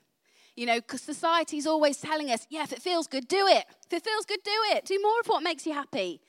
You 0.58 0.66
know, 0.66 0.82
because 0.82 1.02
society's 1.02 1.66
always 1.66 1.98
telling 1.98 2.30
us, 2.30 2.46
yeah, 2.50 2.64
if 2.64 2.74
it 2.74 2.82
feels 2.82 3.08
good, 3.08 3.30
do 3.30 3.48
it. 3.48 3.66
If 3.88 3.94
it 3.94 4.04
feels 4.04 4.25
good, 4.25 4.44
do 4.44 4.60
it. 4.75 4.84
Do 4.84 5.00
more 5.02 5.20
of 5.22 5.28
what 5.28 5.44
makes 5.44 5.66
you 5.66 5.74
happy. 5.74 6.20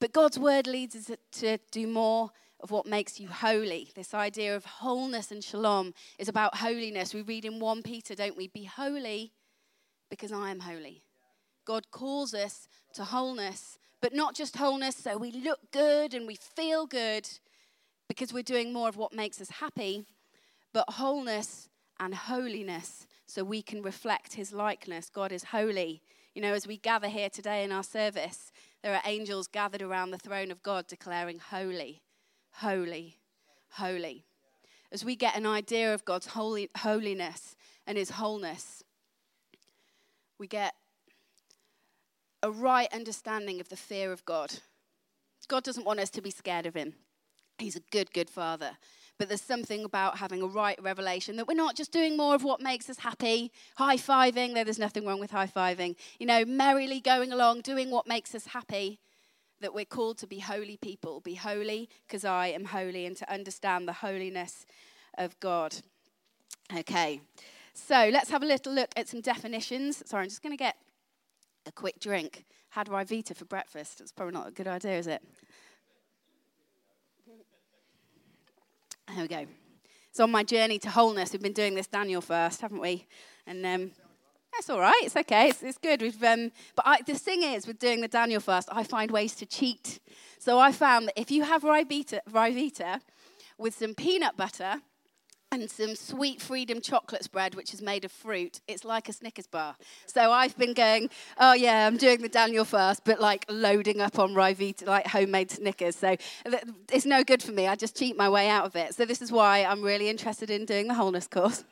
But 0.00 0.12
God's 0.12 0.38
word 0.38 0.66
leads 0.66 0.94
us 0.94 1.10
to 1.40 1.58
do 1.70 1.86
more 1.86 2.30
of 2.60 2.70
what 2.70 2.86
makes 2.86 3.20
you 3.20 3.28
holy. 3.28 3.90
This 3.94 4.14
idea 4.14 4.56
of 4.56 4.64
wholeness 4.64 5.30
and 5.30 5.42
shalom 5.42 5.94
is 6.18 6.28
about 6.28 6.56
holiness. 6.56 7.14
We 7.14 7.22
read 7.22 7.44
in 7.44 7.60
1 7.60 7.82
Peter, 7.82 8.14
don't 8.14 8.36
we? 8.36 8.48
Be 8.48 8.64
holy 8.64 9.32
because 10.10 10.32
I 10.32 10.50
am 10.50 10.60
holy. 10.60 11.02
God 11.64 11.90
calls 11.90 12.34
us 12.34 12.66
to 12.94 13.04
wholeness, 13.04 13.78
but 14.00 14.14
not 14.14 14.34
just 14.34 14.56
wholeness 14.56 14.96
so 14.96 15.18
we 15.18 15.30
look 15.30 15.70
good 15.70 16.14
and 16.14 16.26
we 16.26 16.34
feel 16.36 16.86
good 16.86 17.28
because 18.08 18.32
we're 18.32 18.42
doing 18.42 18.72
more 18.72 18.88
of 18.88 18.96
what 18.96 19.12
makes 19.12 19.40
us 19.40 19.50
happy, 19.50 20.06
but 20.72 20.88
wholeness 20.94 21.68
and 22.00 22.14
holiness 22.14 23.06
so 23.26 23.44
we 23.44 23.60
can 23.60 23.82
reflect 23.82 24.34
his 24.34 24.52
likeness. 24.52 25.10
God 25.10 25.30
is 25.30 25.44
holy. 25.44 26.02
You 26.34 26.42
know, 26.42 26.54
as 26.54 26.66
we 26.66 26.78
gather 26.78 27.08
here 27.08 27.28
today 27.28 27.64
in 27.64 27.72
our 27.72 27.82
service, 27.82 28.50
there 28.82 28.94
are 28.94 29.02
angels 29.04 29.46
gathered 29.46 29.82
around 29.82 30.10
the 30.10 30.18
throne 30.18 30.50
of 30.50 30.62
God 30.62 30.86
declaring, 30.86 31.38
Holy, 31.38 32.02
holy, 32.52 33.18
holy. 33.70 34.24
As 34.90 35.04
we 35.04 35.16
get 35.16 35.36
an 35.36 35.46
idea 35.46 35.92
of 35.92 36.04
God's 36.04 36.28
holy, 36.28 36.70
holiness 36.78 37.56
and 37.86 37.98
his 37.98 38.10
wholeness, 38.10 38.82
we 40.38 40.46
get 40.46 40.74
a 42.42 42.50
right 42.50 42.88
understanding 42.92 43.60
of 43.60 43.68
the 43.68 43.76
fear 43.76 44.12
of 44.12 44.24
God. 44.24 44.54
God 45.48 45.64
doesn't 45.64 45.86
want 45.86 46.00
us 46.00 46.10
to 46.10 46.22
be 46.22 46.30
scared 46.30 46.66
of 46.66 46.74
him. 46.74 46.94
He's 47.58 47.76
a 47.76 47.82
good, 47.90 48.12
good 48.12 48.30
father. 48.30 48.72
But 49.18 49.28
there's 49.28 49.42
something 49.42 49.84
about 49.84 50.18
having 50.18 50.42
a 50.42 50.46
right 50.46 50.80
revelation 50.80 51.36
that 51.36 51.48
we're 51.48 51.54
not 51.54 51.74
just 51.74 51.90
doing 51.90 52.16
more 52.16 52.36
of 52.36 52.44
what 52.44 52.60
makes 52.60 52.88
us 52.88 52.98
happy, 52.98 53.50
high 53.76 53.96
fiving, 53.96 54.54
though 54.54 54.62
there's 54.62 54.78
nothing 54.78 55.04
wrong 55.04 55.18
with 55.18 55.32
high 55.32 55.48
fiving, 55.48 55.96
you 56.20 56.26
know, 56.26 56.44
merrily 56.44 57.00
going 57.00 57.32
along, 57.32 57.62
doing 57.62 57.90
what 57.90 58.06
makes 58.06 58.34
us 58.34 58.46
happy, 58.46 59.00
that 59.60 59.74
we're 59.74 59.84
called 59.84 60.18
to 60.18 60.26
be 60.26 60.38
holy 60.38 60.76
people. 60.76 61.20
Be 61.20 61.34
holy 61.34 61.88
because 62.06 62.24
I 62.24 62.48
am 62.48 62.66
holy, 62.66 63.06
and 63.06 63.16
to 63.16 63.32
understand 63.32 63.88
the 63.88 63.92
holiness 63.92 64.66
of 65.16 65.38
God. 65.40 65.76
Okay, 66.76 67.20
so 67.74 68.10
let's 68.12 68.30
have 68.30 68.42
a 68.42 68.46
little 68.46 68.72
look 68.72 68.90
at 68.96 69.08
some 69.08 69.20
definitions. 69.20 70.02
Sorry, 70.06 70.22
I'm 70.22 70.28
just 70.28 70.42
going 70.42 70.52
to 70.52 70.62
get 70.62 70.76
a 71.66 71.72
quick 71.72 71.98
drink. 72.00 72.44
Had 72.70 72.88
Ryvita 72.88 73.34
for 73.34 73.44
breakfast. 73.46 74.00
It's 74.00 74.12
probably 74.12 74.34
not 74.34 74.48
a 74.48 74.50
good 74.50 74.68
idea, 74.68 74.98
is 74.98 75.06
it? 75.06 75.22
There 79.14 79.22
we 79.22 79.28
go. 79.28 79.46
So 80.12 80.24
on 80.24 80.30
my 80.30 80.42
journey 80.42 80.78
to 80.80 80.90
wholeness, 80.90 81.32
we've 81.32 81.40
been 81.40 81.52
doing 81.52 81.74
this 81.74 81.86
Daniel 81.86 82.20
fast, 82.20 82.60
haven't 82.60 82.80
we? 82.80 83.06
And 83.46 83.64
um, 83.64 83.92
that's 84.58 84.70
all 84.70 84.80
right. 84.80 85.00
It's 85.04 85.14
okay. 85.14 85.50
It's, 85.50 85.62
it's 85.62 85.78
good. 85.78 86.02
We've, 86.02 86.24
um, 86.24 86.50
but 86.74 86.84
I, 86.84 87.00
the 87.02 87.14
thing 87.14 87.44
is, 87.44 87.68
with 87.68 87.78
doing 87.78 88.00
the 88.00 88.08
Daniel 88.08 88.40
fast, 88.40 88.68
I 88.72 88.82
find 88.82 89.08
ways 89.08 89.36
to 89.36 89.46
cheat. 89.46 90.00
So 90.40 90.58
I 90.58 90.72
found 90.72 91.06
that 91.06 91.20
if 91.20 91.30
you 91.30 91.44
have 91.44 91.62
Ryvita, 91.62 92.18
Ryvita 92.28 93.00
with 93.56 93.76
some 93.76 93.94
peanut 93.94 94.36
butter 94.36 94.82
and 95.52 95.70
some 95.70 95.94
sweet 95.94 96.42
freedom 96.42 96.80
chocolate 96.80 97.22
spread, 97.22 97.54
which 97.54 97.72
is 97.72 97.80
made 97.80 98.04
of 98.04 98.10
fruit, 98.10 98.60
it's 98.66 98.84
like 98.84 99.08
a 99.08 99.12
Snickers 99.12 99.46
bar. 99.46 99.76
So 100.06 100.32
I've 100.32 100.58
been 100.58 100.74
going, 100.74 101.08
oh 101.38 101.52
yeah, 101.52 101.86
I'm 101.86 101.96
doing 101.96 102.20
the 102.20 102.28
Daniel 102.28 102.64
fast, 102.64 103.04
but 103.04 103.20
like 103.20 103.46
loading 103.48 104.00
up 104.00 104.18
on 104.18 104.34
Ryvita, 104.34 104.88
like 104.88 105.06
homemade 105.06 105.52
Snickers. 105.52 105.94
So 105.94 106.16
it's 106.92 107.06
no 107.06 107.22
good 107.22 107.44
for 107.44 107.52
me. 107.52 107.68
I 107.68 107.76
just 107.76 107.96
cheat 107.96 108.16
my 108.16 108.28
way 108.28 108.48
out 108.48 108.66
of 108.66 108.74
it. 108.74 108.96
So 108.96 109.04
this 109.04 109.22
is 109.22 109.30
why 109.30 109.62
I'm 109.62 109.82
really 109.82 110.08
interested 110.08 110.50
in 110.50 110.64
doing 110.64 110.88
the 110.88 110.94
wholeness 110.94 111.28
course. 111.28 111.62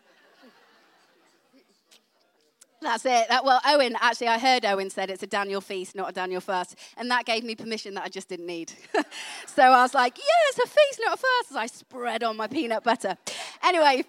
That's 2.87 3.05
it. 3.05 3.29
That, 3.29 3.45
well, 3.45 3.61
Owen, 3.67 3.97
actually, 4.01 4.29
I 4.29 4.39
heard 4.39 4.65
Owen 4.65 4.91
said 4.91 5.11
it's 5.11 5.25
a 5.25 5.27
Daniel 5.27 5.61
feast, 5.61 5.97
not 5.97 6.09
a 6.09 6.13
Daniel 6.13 6.41
fast. 6.41 6.77
And 6.97 7.11
that 7.11 7.25
gave 7.25 7.43
me 7.43 7.57
permission 7.57 7.95
that 7.95 8.05
I 8.05 8.09
just 8.09 8.29
didn't 8.29 8.47
need. 8.47 8.73
so 9.47 9.65
I 9.65 9.83
was 9.83 9.93
like, 9.93 10.17
yeah, 10.17 10.25
it's 10.51 10.59
a 10.59 10.69
feast, 10.69 11.01
not 11.05 11.15
a 11.15 11.17
fast, 11.17 11.51
as 11.51 11.57
I 11.57 11.67
spread 11.67 12.23
on 12.23 12.37
my 12.37 12.47
peanut 12.47 12.85
butter. 12.85 13.17
Anyway, 13.65 14.05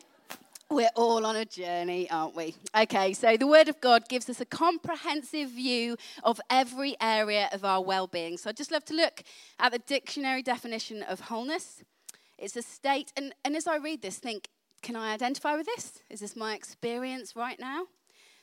we're 0.70 0.92
all 0.96 1.26
on 1.26 1.36
a 1.36 1.44
journey, 1.44 2.08
aren't 2.12 2.36
we? 2.36 2.54
Okay, 2.78 3.14
so 3.14 3.36
the 3.36 3.48
Word 3.48 3.68
of 3.68 3.82
God 3.82 4.08
gives 4.10 4.30
us 4.30 4.42
a 4.42 4.46
comprehensive 4.46 5.50
view 5.50 5.98
of 6.24 6.40
every 6.52 6.96
area 7.02 7.50
of 7.54 7.66
our 7.66 7.82
well 7.82 8.06
being. 8.06 8.38
So 8.38 8.52
I'd 8.52 8.58
just 8.58 8.72
love 8.72 8.86
to 8.86 8.94
look 8.94 9.24
at 9.58 9.72
the 9.72 9.80
dictionary 9.80 10.44
definition 10.44 11.02
of 11.02 11.22
wholeness. 11.22 11.84
It's 12.38 12.56
a 12.56 12.62
state, 12.62 13.12
and, 13.18 13.34
and 13.44 13.56
as 13.56 13.66
I 13.66 13.78
read 13.78 14.04
this, 14.04 14.20
think, 14.20 14.50
can 14.84 14.96
I 14.96 15.16
identify 15.16 15.56
with 15.56 15.66
this? 15.66 16.04
Is 16.12 16.20
this 16.20 16.36
my 16.36 16.54
experience 16.54 17.36
right 17.36 17.60
now? 17.60 17.88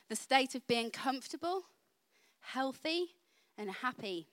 The 0.09 0.15
state 0.15 0.55
of 0.55 0.67
being 0.67 0.91
comfortable, 0.91 1.63
healthy, 2.41 3.07
and 3.57 3.69
happy. 3.69 4.27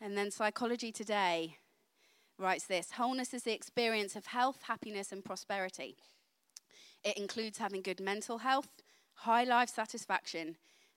And 0.00 0.16
then 0.16 0.30
Psychology 0.30 0.90
Today 0.90 1.58
writes 2.38 2.66
this 2.66 2.92
Wholeness 2.92 3.34
is 3.34 3.44
the 3.44 3.52
experience 3.52 4.16
of 4.16 4.26
health, 4.26 4.62
happiness, 4.66 5.12
and 5.12 5.24
prosperity. 5.24 5.96
It 7.04 7.16
includes 7.16 7.58
having 7.58 7.82
good 7.82 8.00
mental 8.00 8.38
health, 8.38 8.68
high 9.14 9.44
life 9.44 9.68
satisfaction, 9.68 10.56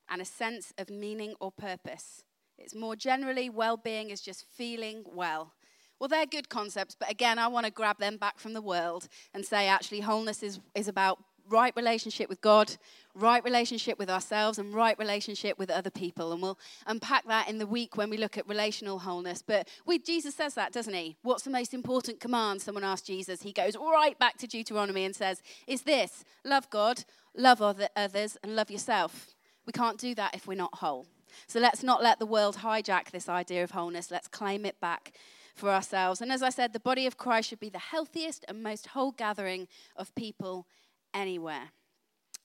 and 0.09 0.21
a 0.21 0.25
sense 0.25 0.73
of 0.77 0.89
meaning 0.89 1.35
or 1.39 1.51
purpose. 1.51 2.23
It's 2.57 2.75
more 2.75 2.95
generally 2.95 3.49
well 3.49 3.77
being 3.77 4.09
is 4.09 4.21
just 4.21 4.45
feeling 4.45 5.03
well. 5.05 5.53
Well, 5.99 6.07
they're 6.09 6.25
good 6.25 6.49
concepts, 6.49 6.95
but 6.99 7.09
again, 7.09 7.39
I 7.39 7.47
want 7.47 7.65
to 7.65 7.71
grab 7.71 7.97
them 7.99 8.17
back 8.17 8.39
from 8.39 8.53
the 8.53 8.61
world 8.61 9.07
and 9.33 9.45
say 9.45 9.67
actually, 9.67 10.01
wholeness 10.01 10.43
is, 10.43 10.59
is 10.75 10.87
about 10.87 11.19
right 11.49 11.73
relationship 11.75 12.29
with 12.29 12.41
God, 12.41 12.75
right 13.15 13.43
relationship 13.43 13.99
with 13.99 14.09
ourselves, 14.09 14.57
and 14.57 14.73
right 14.73 14.97
relationship 14.97 15.59
with 15.59 15.69
other 15.69 15.89
people. 15.89 16.31
And 16.31 16.41
we'll 16.41 16.59
unpack 16.85 17.27
that 17.27 17.49
in 17.49 17.57
the 17.57 17.67
week 17.67 17.97
when 17.97 18.09
we 18.09 18.17
look 18.17 18.37
at 18.37 18.47
relational 18.47 18.99
wholeness. 18.99 19.43
But 19.45 19.67
we, 19.85 19.99
Jesus 19.99 20.35
says 20.35 20.53
that, 20.55 20.71
doesn't 20.71 20.93
he? 20.93 21.17
What's 21.21 21.43
the 21.43 21.49
most 21.49 21.73
important 21.73 22.19
command? 22.19 22.61
Someone 22.61 22.83
asked 22.83 23.07
Jesus. 23.07 23.41
He 23.41 23.51
goes 23.51 23.75
right 23.75 24.17
back 24.17 24.37
to 24.37 24.47
Deuteronomy 24.47 25.05
and 25.05 25.15
says, 25.15 25.41
Is 25.67 25.83
this 25.83 26.23
love 26.43 26.69
God, 26.69 27.03
love 27.35 27.61
other, 27.61 27.89
others, 27.95 28.37
and 28.43 28.55
love 28.55 28.71
yourself? 28.71 29.35
We 29.65 29.73
can't 29.73 29.97
do 29.97 30.13
that 30.15 30.35
if 30.35 30.47
we're 30.47 30.55
not 30.55 30.75
whole. 30.75 31.05
So 31.47 31.59
let's 31.59 31.83
not 31.83 32.03
let 32.03 32.19
the 32.19 32.25
world 32.25 32.57
hijack 32.57 33.11
this 33.11 33.29
idea 33.29 33.63
of 33.63 33.71
wholeness. 33.71 34.11
Let's 34.11 34.27
claim 34.27 34.65
it 34.65 34.79
back 34.79 35.13
for 35.55 35.69
ourselves. 35.69 36.21
And 36.21 36.31
as 36.31 36.41
I 36.41 36.49
said, 36.49 36.73
the 36.73 36.79
body 36.79 37.05
of 37.05 37.17
Christ 37.17 37.49
should 37.49 37.59
be 37.59 37.69
the 37.69 37.79
healthiest 37.79 38.45
and 38.47 38.63
most 38.63 38.87
whole 38.87 39.11
gathering 39.11 39.67
of 39.95 40.13
people 40.15 40.65
anywhere. 41.13 41.71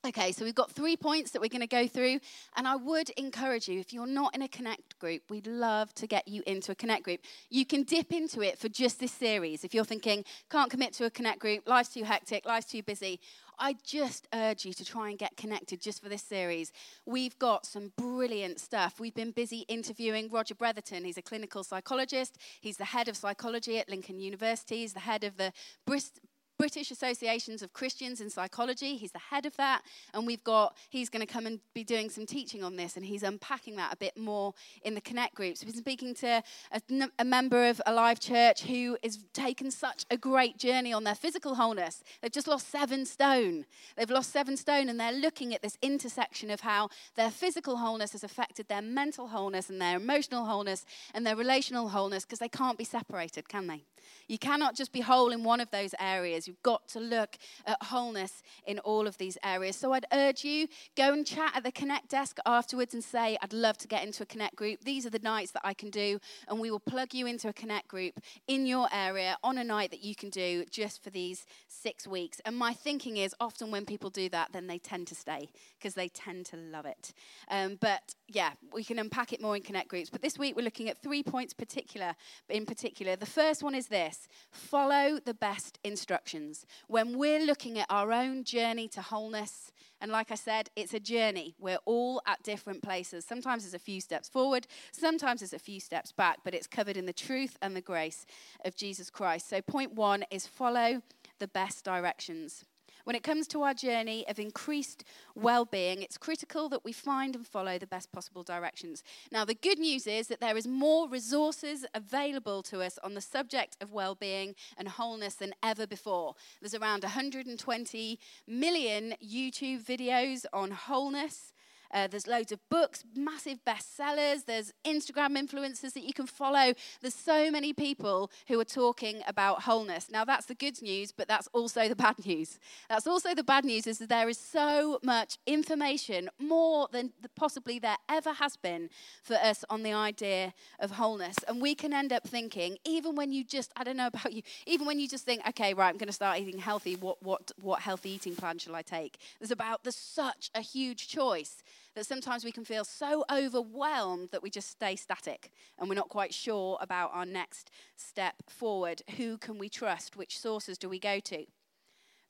Okay, 0.07 0.31
so 0.31 0.45
we've 0.45 0.55
got 0.55 0.71
three 0.71 0.97
points 0.97 1.33
that 1.33 1.43
we're 1.43 1.49
going 1.49 1.61
to 1.61 1.67
go 1.67 1.89
through, 1.89 2.21
and 2.57 2.69
I 2.69 2.77
would 2.77 3.11
encourage 3.11 3.69
you, 3.69 3.81
if 3.81 3.93
you're 3.93 4.07
not 4.07 4.33
in 4.35 4.43
a 4.43 4.49
Connect 4.49 4.97
group, 5.01 5.23
we'd 5.29 5.49
love 5.49 5.93
to 5.95 6.07
get 6.07 6.29
you 6.29 6.43
into 6.47 6.71
a 6.71 6.75
Connect 6.77 7.03
group. 7.03 7.21
You 7.51 7.67
can 7.67 7.83
dip 7.83 8.13
into 8.13 8.41
it 8.41 8.59
for 8.59 8.69
just 8.69 9.01
this 9.01 9.11
series. 9.11 9.65
If 9.65 9.75
you're 9.75 9.85
thinking, 9.85 10.25
can't 10.51 10.71
commit 10.71 10.93
to 10.95 11.07
a 11.07 11.11
Connect 11.11 11.41
group, 11.41 11.69
life's 11.69 11.89
too 11.89 12.05
hectic, 12.05 12.47
life's 12.47 12.71
too 12.71 12.83
busy, 12.83 13.19
I 13.59 13.75
just 13.85 14.29
urge 14.33 14.65
you 14.65 14.73
to 14.73 14.85
try 14.85 15.11
and 15.11 15.19
get 15.19 15.37
connected 15.37 15.81
just 15.81 16.03
for 16.03 16.09
this 16.09 16.23
series. 16.23 16.73
We've 17.05 17.37
got 17.39 17.67
some 17.67 17.93
brilliant 17.97 18.61
stuff. 18.61 19.01
We've 19.01 19.15
been 19.15 19.33
busy 19.33 19.65
interviewing 19.69 20.31
Roger 20.31 20.55
Bretherton. 20.55 21.05
He's 21.05 21.19
a 21.19 21.23
clinical 21.23 21.65
psychologist, 21.65 22.39
he's 22.61 22.77
the 22.77 22.85
head 22.85 23.09
of 23.09 23.17
psychology 23.17 23.79
at 23.79 23.89
Lincoln 23.89 24.21
University, 24.21 24.79
he's 24.79 24.93
the 24.93 25.01
head 25.01 25.25
of 25.25 25.37
the 25.37 25.53
Bristol 25.87 26.23
British 26.59 26.91
Associations 26.91 27.63
of 27.63 27.73
Christians 27.73 28.21
in 28.21 28.29
Psychology. 28.29 28.97
He's 28.97 29.13
the 29.13 29.19
head 29.19 29.47
of 29.47 29.57
that. 29.57 29.83
And 30.13 30.27
we've 30.27 30.43
got, 30.43 30.77
he's 30.91 31.09
going 31.09 31.25
to 31.25 31.33
come 31.33 31.47
and 31.47 31.61
be 31.73 31.85
doing 31.85 32.11
some 32.11 32.27
teaching 32.27 32.65
on 32.65 32.75
this. 32.75 32.97
And 32.97 33.07
he's 33.07 33.23
unpacking 33.23 33.77
that 33.77 33.93
a 33.93 33.97
bit 33.97 34.17
more 34.17 34.55
in 34.83 34.95
the 34.95 35.01
Connect 35.01 35.35
groups. 35.37 35.61
We've 35.61 35.73
been 35.73 35.81
speaking 35.81 36.15
to 36.17 36.43
a, 36.73 36.83
a 37.21 37.25
member 37.25 37.69
of 37.69 37.81
Alive 37.87 38.19
Church 38.19 38.63
who 38.63 38.99
has 39.05 39.25
taken 39.33 39.71
such 39.71 40.05
a 40.11 40.17
great 40.17 40.59
journey 40.59 40.93
on 40.93 41.05
their 41.05 41.15
physical 41.15 41.55
wholeness. 41.55 42.03
They've 42.21 42.33
just 42.33 42.49
lost 42.49 42.71
seven 42.71 43.07
stone. 43.07 43.65
They've 43.97 44.11
lost 44.11 44.33
seven 44.33 44.57
stone, 44.57 44.89
and 44.89 44.99
they're 44.99 45.13
looking 45.13 45.55
at 45.55 45.63
this 45.63 45.79
intersection 45.81 46.51
of 46.51 46.61
how 46.61 46.89
their 47.15 47.31
physical 47.31 47.77
wholeness 47.77 48.13
has 48.13 48.25
affected 48.25 48.67
their 48.69 48.83
mental 48.83 49.29
wholeness 49.29 49.71
and 49.71 49.81
their 49.81 49.97
emotional 49.97 50.45
wholeness 50.45 50.85
and 51.15 51.25
their 51.25 51.37
relational 51.37 51.91
wholeness 51.91 52.25
because 52.25 52.41
they 52.41 52.49
can't 52.49 52.79
be 52.79 52.85
separated, 52.85 53.49
can 53.49 53.69
they? 53.69 53.85
You 54.27 54.39
cannot 54.39 54.75
just 54.75 54.93
be 54.93 55.01
whole 55.01 55.31
in 55.31 55.45
one 55.45 55.61
of 55.61 55.71
those 55.71 55.95
areas. 56.01 56.48
You've 56.49 56.63
got 56.63 56.89
to 56.89 57.01
look 57.01 57.37
at 57.67 57.81
wholeness 57.83 58.43
in 58.67 58.79
all 58.81 59.07
of 59.07 59.19
these 59.19 59.37
areas. 59.45 59.77
So 59.77 59.93
I'd 59.93 60.07
urge 60.13 60.45
you 60.45 60.67
go 60.97 61.13
and 61.13 61.27
chat 61.27 61.53
at 61.55 61.63
the 61.63 61.71
Connect 61.71 62.09
desk 62.09 62.39
afterwards 62.47 62.95
and 62.95 63.05
say, 63.05 63.37
I'd 63.43 63.53
love 63.53 63.77
to 63.79 63.89
get 63.89 64.05
into 64.05 64.23
a 64.23 64.27
Connect 64.27 64.57
group. 64.57 64.81
These 64.81 65.07
are 65.07 65.11
the 65.11 65.19
nights 65.19 65.53
that 65.53 65.63
I 65.65 65.75
can 65.75 65.91
do, 65.91 66.19
and 66.49 66.59
we 66.59 66.71
will 66.71 66.81
plug 66.81 67.13
you 67.13 67.27
into 67.27 67.49
a 67.49 67.53
Connect 67.53 67.87
group 67.87 68.19
in 68.47 68.67
your 68.67 68.89
area 68.93 69.37
on 69.45 69.59
a 69.59 69.65
night 69.65 69.91
that 69.91 70.03
you 70.03 70.15
can 70.15 70.31
do 70.31 70.65
just 70.71 71.03
for 71.05 71.11
these 71.11 71.45
six 71.69 72.07
weeks. 72.07 72.41
And 72.45 72.57
my 72.57 72.73
thinking 72.73 73.19
is 73.19 73.35
often 73.41 73.71
when 73.71 73.85
people 73.85 74.11
do 74.11 74.29
that, 74.31 74.53
then 74.53 74.67
they 74.67 74.79
tend 74.79 75.07
to 75.09 75.15
stay 75.15 75.51
because 75.79 75.95
they 75.95 76.09
tend 76.09 76.47
to 76.47 76.57
love 76.57 76.87
it. 76.87 77.13
Um, 77.51 77.77
but 77.81 78.15
yeah, 78.27 78.53
we 78.73 78.85
can 78.85 78.99
unpack 78.99 79.33
it 79.33 79.43
more 79.43 79.57
in 79.57 79.63
Connect 79.63 79.89
groups. 79.89 80.11
But 80.11 80.23
this 80.23 80.39
week 80.39 80.57
we're 80.57 80.65
looking 80.65 80.89
at 80.89 81.03
three 81.03 81.23
points 81.23 81.53
particular 81.53 82.15
in 82.49 82.65
particular. 82.65 83.17
The 83.17 83.27
first 83.27 83.63
one 83.63 83.75
is 83.75 83.89
this 83.89 84.29
follow 84.51 85.19
the 85.25 85.35
best 85.35 85.79
instructions. 85.85 86.38
When 86.87 87.19
we're 87.19 87.45
looking 87.45 87.79
at 87.79 87.87
our 87.91 88.13
own 88.13 88.45
journey 88.45 88.89
to 88.89 89.03
wholeness, 89.03 89.73
and 90.01 90.13
like 90.13 90.31
I 90.31 90.37
said, 90.37 90.71
it's 90.77 90.95
a 90.95 91.01
journey. 91.01 91.55
We're 91.59 91.81
all 91.85 92.23
at 92.27 92.43
different 92.43 92.83
places. 92.83 93.25
Sometimes 93.25 93.65
there's 93.65 93.75
a 93.75 93.79
few 93.79 94.01
steps 94.01 94.29
forward, 94.29 94.67
sometimes 94.93 95.41
there's 95.41 95.53
a 95.53 95.59
few 95.59 95.81
steps 95.81 96.13
back, 96.13 96.39
but 96.45 96.55
it's 96.55 96.67
covered 96.67 96.97
in 96.97 97.07
the 97.07 97.13
truth 97.13 97.57
and 97.63 97.75
the 97.75 97.81
grace 97.81 98.27
of 98.65 98.77
Jesus 98.77 99.11
Christ. 99.11 99.49
So, 99.49 99.61
point 99.61 99.95
one 99.95 100.25
is 100.31 100.47
follow 100.47 101.03
the 101.39 101.49
best 101.49 101.85
directions. 101.85 102.65
When 103.09 103.17
it 103.17 103.23
comes 103.23 103.49
to 103.49 103.63
our 103.63 103.73
journey 103.73 104.29
of 104.29 104.39
increased 104.39 105.03
well 105.35 105.65
being, 105.65 106.03
it's 106.03 106.19
critical 106.19 106.69
that 106.69 106.85
we 106.85 106.93
find 106.93 107.35
and 107.35 107.47
follow 107.47 107.79
the 107.79 107.87
best 107.87 108.13
possible 108.13 108.43
directions. 108.43 109.03
Now, 109.33 109.47
the 109.47 109.55
good 109.55 109.79
news 109.79 110.07
is 110.07 110.29
that 110.29 110.41
there 110.41 110.59
is 110.59 110.69
more 110.69 111.09
resources 111.09 111.87
available 111.95 112.63
to 112.65 112.83
us 112.83 112.99
on 113.03 113.15
the 113.15 113.23
subject 113.23 113.79
of 113.81 113.93
well 113.93 114.15
being 114.15 114.55
and 114.77 114.89
wholeness 114.89 115.37
than 115.37 115.55
ever 115.63 115.87
before. 115.87 116.35
There's 116.61 116.75
around 116.75 117.03
120 117.03 118.19
million 118.47 119.15
YouTube 119.25 119.87
videos 119.87 120.45
on 120.53 120.73
wholeness. 120.73 121.55
Uh, 121.93 122.07
there's 122.07 122.27
loads 122.27 122.53
of 122.53 122.61
books, 122.69 123.05
massive 123.17 123.59
bestsellers. 123.67 124.45
There's 124.45 124.73
Instagram 124.85 125.39
influencers 125.39 125.95
that 125.95 126.05
you 126.05 126.13
can 126.13 126.27
follow. 126.27 126.75
There's 127.01 127.15
so 127.15 127.51
many 127.51 127.73
people 127.73 128.31
who 128.49 128.59
are 128.61 128.65
talking 128.65 129.23
about 129.27 129.63
wholeness. 129.63 130.11
Now, 130.11 130.25
that's 130.25 130.47
the 130.47 130.55
good 130.55 130.81
news, 130.83 131.13
but 131.13 131.29
that's 131.29 131.49
also 131.53 131.89
the 131.89 131.97
bad 131.97 132.25
news. 132.25 132.59
That's 132.89 133.07
also 133.07 133.35
the 133.35 133.45
bad 133.45 133.65
news 133.65 133.87
is 133.87 133.99
that 133.99 134.09
there 134.09 134.29
is 134.29 134.39
so 134.39 134.99
much 135.03 135.39
information, 135.47 136.29
more 136.39 136.89
than 136.93 137.13
possibly 137.37 137.79
there 137.79 137.97
ever 138.09 138.33
has 138.35 138.57
been 138.57 138.91
for 139.23 139.37
us 139.37 139.65
on 139.71 139.83
the 139.83 139.93
idea 139.93 140.55
of 140.79 140.93
wholeness. 140.93 141.37
And 141.47 141.61
we 141.61 141.75
can 141.75 141.93
end 141.93 142.13
up 142.13 142.27
thinking, 142.27 142.79
even 142.85 143.15
when 143.15 143.33
you 143.33 143.45
just, 143.45 143.73
I 143.77 143.85
don't 143.85 143.97
know 143.97 144.09
about 144.09 144.33
you, 144.33 144.43
even 144.67 144.87
when 144.87 145.01
you 145.01 145.09
just 145.09 145.25
think, 145.25 145.47
okay, 145.49 145.75
right, 145.75 145.89
I'm 145.89 145.97
going 145.97 146.09
to 146.09 146.13
start 146.13 146.39
eating 146.39 146.59
healthy, 146.59 146.97
what, 146.97 147.23
what, 147.23 147.51
what 147.61 147.81
healthy 147.81 148.11
eating 148.11 148.37
plan 148.37 148.59
shall 148.59 148.75
I 148.75 148.83
take? 148.83 149.19
There's 149.41 149.51
about, 149.51 149.85
there's 149.85 149.97
such 149.97 150.51
a 150.55 150.61
huge 150.61 151.09
choice 151.09 151.63
that 151.99 152.07
sometimes 152.07 152.45
we 152.45 152.53
can 152.53 152.65
feel 152.65 152.85
so 152.85 153.25
overwhelmed 153.29 154.29
that 154.31 154.41
we 154.41 154.51
just 154.51 154.71
stay 154.71 154.95
static 154.95 155.51
and 155.79 155.89
we're 155.89 155.97
not 155.97 156.09
quite 156.09 156.33
sure 156.33 156.79
about 156.81 157.11
our 157.13 157.27
next 157.27 157.73
step 157.97 158.37
forward. 158.49 159.03
Who 159.17 159.37
can 159.37 159.59
we 159.59 159.69
trust? 159.69 160.17
Which 160.17 160.39
sources 160.39 160.79
do 160.79 160.89
we 160.89 161.01
go 161.01 161.19
to? 161.19 161.45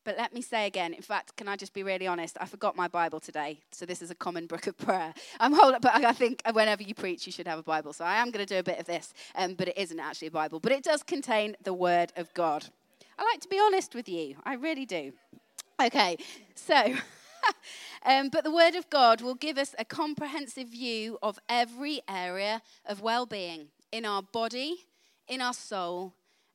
But 0.05 0.17
let 0.17 0.33
me 0.33 0.41
say 0.41 0.67
again, 0.67 0.95
in 0.95 1.03
fact, 1.03 1.37
can 1.37 1.49
I 1.49 1.57
just 1.57 1.75
be 1.75 1.83
really 1.83 2.07
honest? 2.07 2.39
I 2.41 2.47
forgot 2.47 2.77
my 2.77 2.89
Bible 2.89 3.21
today, 3.21 3.61
so 3.71 3.85
this 3.85 4.01
is 4.01 4.11
a 4.11 4.15
common 4.15 4.47
book 4.47 4.67
of 4.67 4.79
prayer. 4.79 5.13
I'm 5.39 5.53
holding, 5.53 5.81
but 5.83 5.95
I 5.95 6.15
think 6.15 6.41
whenever 6.51 6.83
you 6.83 6.95
preach, 6.95 7.27
you 7.27 7.33
should 7.33 7.47
have 7.47 7.59
a 7.59 7.63
Bible. 7.63 7.93
So 7.93 8.07
I 8.07 8.17
am 8.23 8.31
going 8.31 8.47
to 8.47 8.55
do 8.55 8.59
a 8.59 8.63
bit 8.63 8.79
of 8.79 8.87
this, 8.87 9.13
um, 9.35 9.53
but 9.53 9.69
it 9.69 9.77
isn't 9.77 10.01
actually 10.01 10.29
a 10.29 10.31
Bible, 10.31 10.61
but 10.61 10.73
it 10.73 10.83
does 10.83 11.03
contain 11.03 11.57
the 11.63 11.75
Word 11.75 12.11
of 12.17 12.33
God. 12.33 12.65
I 13.19 13.25
like 13.25 13.41
to 13.43 13.49
be 13.49 13.61
honest 13.61 13.95
with 13.95 14.09
you, 14.09 14.37
I 14.45 14.55
really 14.55 14.87
do. 14.87 15.13
Okay, 15.79 16.17
so 16.55 16.95
um, 18.05 18.29
but 18.29 18.45
the 18.45 18.51
Word 18.51 18.75
of 18.75 18.89
God 18.91 19.21
will 19.21 19.35
give 19.35 19.59
us 19.59 19.75
a 19.79 19.85
comprehensive 19.85 20.69
view 20.69 21.19
of 21.23 21.39
every 21.49 22.01
area 22.09 22.63
of 22.85 23.01
well 23.01 23.27
being 23.27 23.69
in 23.93 24.05
our 24.05 24.23
body, 24.23 24.87
in 25.27 25.41
our 25.41 25.55
soul, 25.55 26.15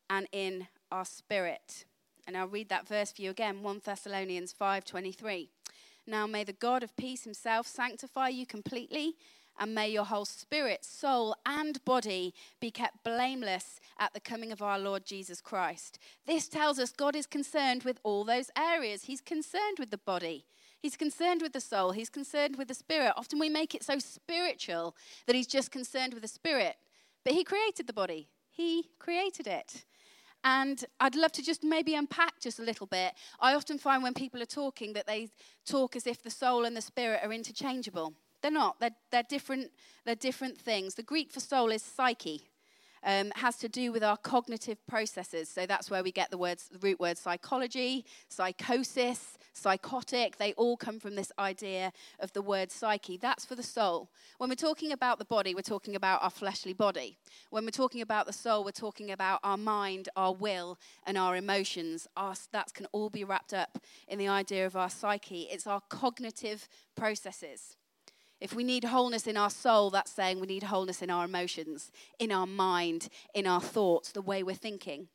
and 0.09 0.27
in 0.31 0.67
our 0.91 1.05
spirit. 1.05 1.85
And 2.27 2.37
I'll 2.37 2.47
read 2.47 2.69
that 2.69 2.87
verse 2.87 3.11
for 3.11 3.21
you 3.21 3.29
again 3.29 3.63
1 3.63 3.81
Thessalonians 3.83 4.53
5:23. 4.53 5.49
Now 6.05 6.27
may 6.27 6.43
the 6.43 6.53
God 6.53 6.83
of 6.83 6.95
peace 6.95 7.23
himself 7.23 7.67
sanctify 7.67 8.29
you 8.29 8.45
completely 8.45 9.15
and 9.59 9.75
may 9.75 9.89
your 9.89 10.05
whole 10.05 10.25
spirit, 10.25 10.83
soul, 10.83 11.35
and 11.45 11.83
body 11.85 12.33
be 12.59 12.71
kept 12.71 13.03
blameless 13.03 13.79
at 13.99 14.13
the 14.13 14.19
coming 14.19 14.51
of 14.51 14.61
our 14.61 14.79
Lord 14.79 15.05
Jesus 15.05 15.41
Christ. 15.41 15.99
This 16.25 16.47
tells 16.47 16.79
us 16.79 16.91
God 16.91 17.15
is 17.15 17.27
concerned 17.27 17.83
with 17.83 17.99
all 18.03 18.23
those 18.23 18.49
areas. 18.57 19.03
He's 19.03 19.21
concerned 19.21 19.77
with 19.79 19.91
the 19.91 19.97
body, 19.97 20.45
He's 20.83 20.97
concerned 20.97 21.41
with 21.41 21.53
the 21.53 21.61
soul, 21.61 21.93
He's 21.93 22.09
concerned 22.09 22.57
with 22.57 22.67
the 22.67 22.73
spirit. 22.73 23.13
Often 23.15 23.39
we 23.39 23.47
make 23.47 23.73
it 23.73 23.83
so 23.83 23.99
spiritual 23.99 24.97
that 25.25 25.35
He's 25.35 25.47
just 25.47 25.71
concerned 25.71 26.13
with 26.13 26.23
the 26.23 26.27
spirit. 26.27 26.75
But 27.23 27.33
He 27.33 27.45
created 27.45 27.87
the 27.87 27.93
body, 27.93 28.27
He 28.51 28.89
created 28.99 29.47
it. 29.47 29.85
And 30.43 30.83
I'd 30.99 31.15
love 31.15 31.31
to 31.33 31.41
just 31.41 31.63
maybe 31.63 31.95
unpack 31.95 32.41
just 32.41 32.59
a 32.59 32.63
little 32.63 32.85
bit. 32.85 33.13
I 33.39 33.55
often 33.55 33.77
find 33.77 34.03
when 34.03 34.13
people 34.13 34.41
are 34.41 34.45
talking 34.45 34.91
that 34.91 35.07
they 35.07 35.29
talk 35.65 35.95
as 35.95 36.05
if 36.05 36.21
the 36.21 36.29
soul 36.29 36.65
and 36.65 36.75
the 36.75 36.81
spirit 36.81 37.21
are 37.23 37.31
interchangeable. 37.31 38.13
They're 38.41 38.51
not. 38.51 38.77
They're, 38.81 38.97
they're 39.09 39.23
different. 39.23 39.71
They're 40.05 40.15
different 40.15 40.59
things. 40.59 40.95
The 40.95 41.03
Greek 41.03 41.31
for 41.31 41.39
soul 41.39 41.71
is 41.71 41.81
psyche 41.81 42.49
um, 43.05 43.31
has 43.35 43.57
to 43.57 43.69
do 43.69 43.91
with 43.91 44.03
our 44.03 44.17
cognitive 44.17 44.85
processes. 44.87 45.49
So 45.49 45.65
that's 45.65 45.89
where 45.89 46.03
we 46.03 46.11
get 46.11 46.31
the 46.31 46.37
words, 46.37 46.69
the 46.71 46.79
root 46.79 46.99
word 46.99 47.17
psychology, 47.17 48.05
psychosis, 48.29 49.37
psychotic. 49.53 50.37
They 50.37 50.53
all 50.53 50.77
come 50.77 50.99
from 50.99 51.15
this 51.15 51.31
idea 51.37 51.91
of 52.19 52.33
the 52.33 52.41
word 52.41 52.71
psyche. 52.71 53.17
That's 53.17 53.45
for 53.45 53.55
the 53.55 53.63
soul. 53.63 54.09
When 54.37 54.49
we're 54.49 54.55
talking 54.55 54.91
about 54.91 55.19
the 55.19 55.25
body, 55.25 55.53
we're 55.55 55.61
talking 55.61 55.95
about 55.95 56.23
our 56.23 56.29
fleshly 56.29 56.73
body. 56.73 57.17
When 57.49 57.65
we're 57.65 57.71
talking 57.71 58.01
about 58.01 58.25
the 58.25 58.33
soul, 58.33 58.63
we're 58.63 58.71
talking 58.71 59.11
about 59.11 59.39
our 59.43 59.57
mind, 59.57 60.09
our 60.15 60.33
will, 60.33 60.77
and 61.05 61.17
our 61.17 61.35
emotions. 61.35 62.07
Our, 62.17 62.35
that 62.51 62.73
can 62.73 62.87
all 62.91 63.09
be 63.09 63.23
wrapped 63.23 63.53
up 63.53 63.79
in 64.07 64.19
the 64.19 64.27
idea 64.27 64.65
of 64.65 64.75
our 64.75 64.89
psyche. 64.89 65.47
It's 65.51 65.67
our 65.67 65.81
cognitive 65.89 66.67
processes. 66.95 67.77
If 68.43 68.53
we 68.53 68.65
need 68.65 68.83
wholeness 68.83 69.25
in 69.25 69.37
our 69.37 69.49
soul, 69.49 69.89
that's 69.91 70.11
saying 70.11 70.41
we 70.41 70.47
need 70.47 70.63
wholeness 70.63 71.01
in 71.01 71.09
our 71.09 71.23
emotions, 71.23 71.93
in 72.19 72.29
our 72.29 72.45
mind, 72.45 73.07
in 73.33 73.47
our 73.47 73.61
thoughts, 73.61 74.11
the 74.11 74.21
way 74.21 74.43
we're 74.43 74.53
thinking. 74.53 75.07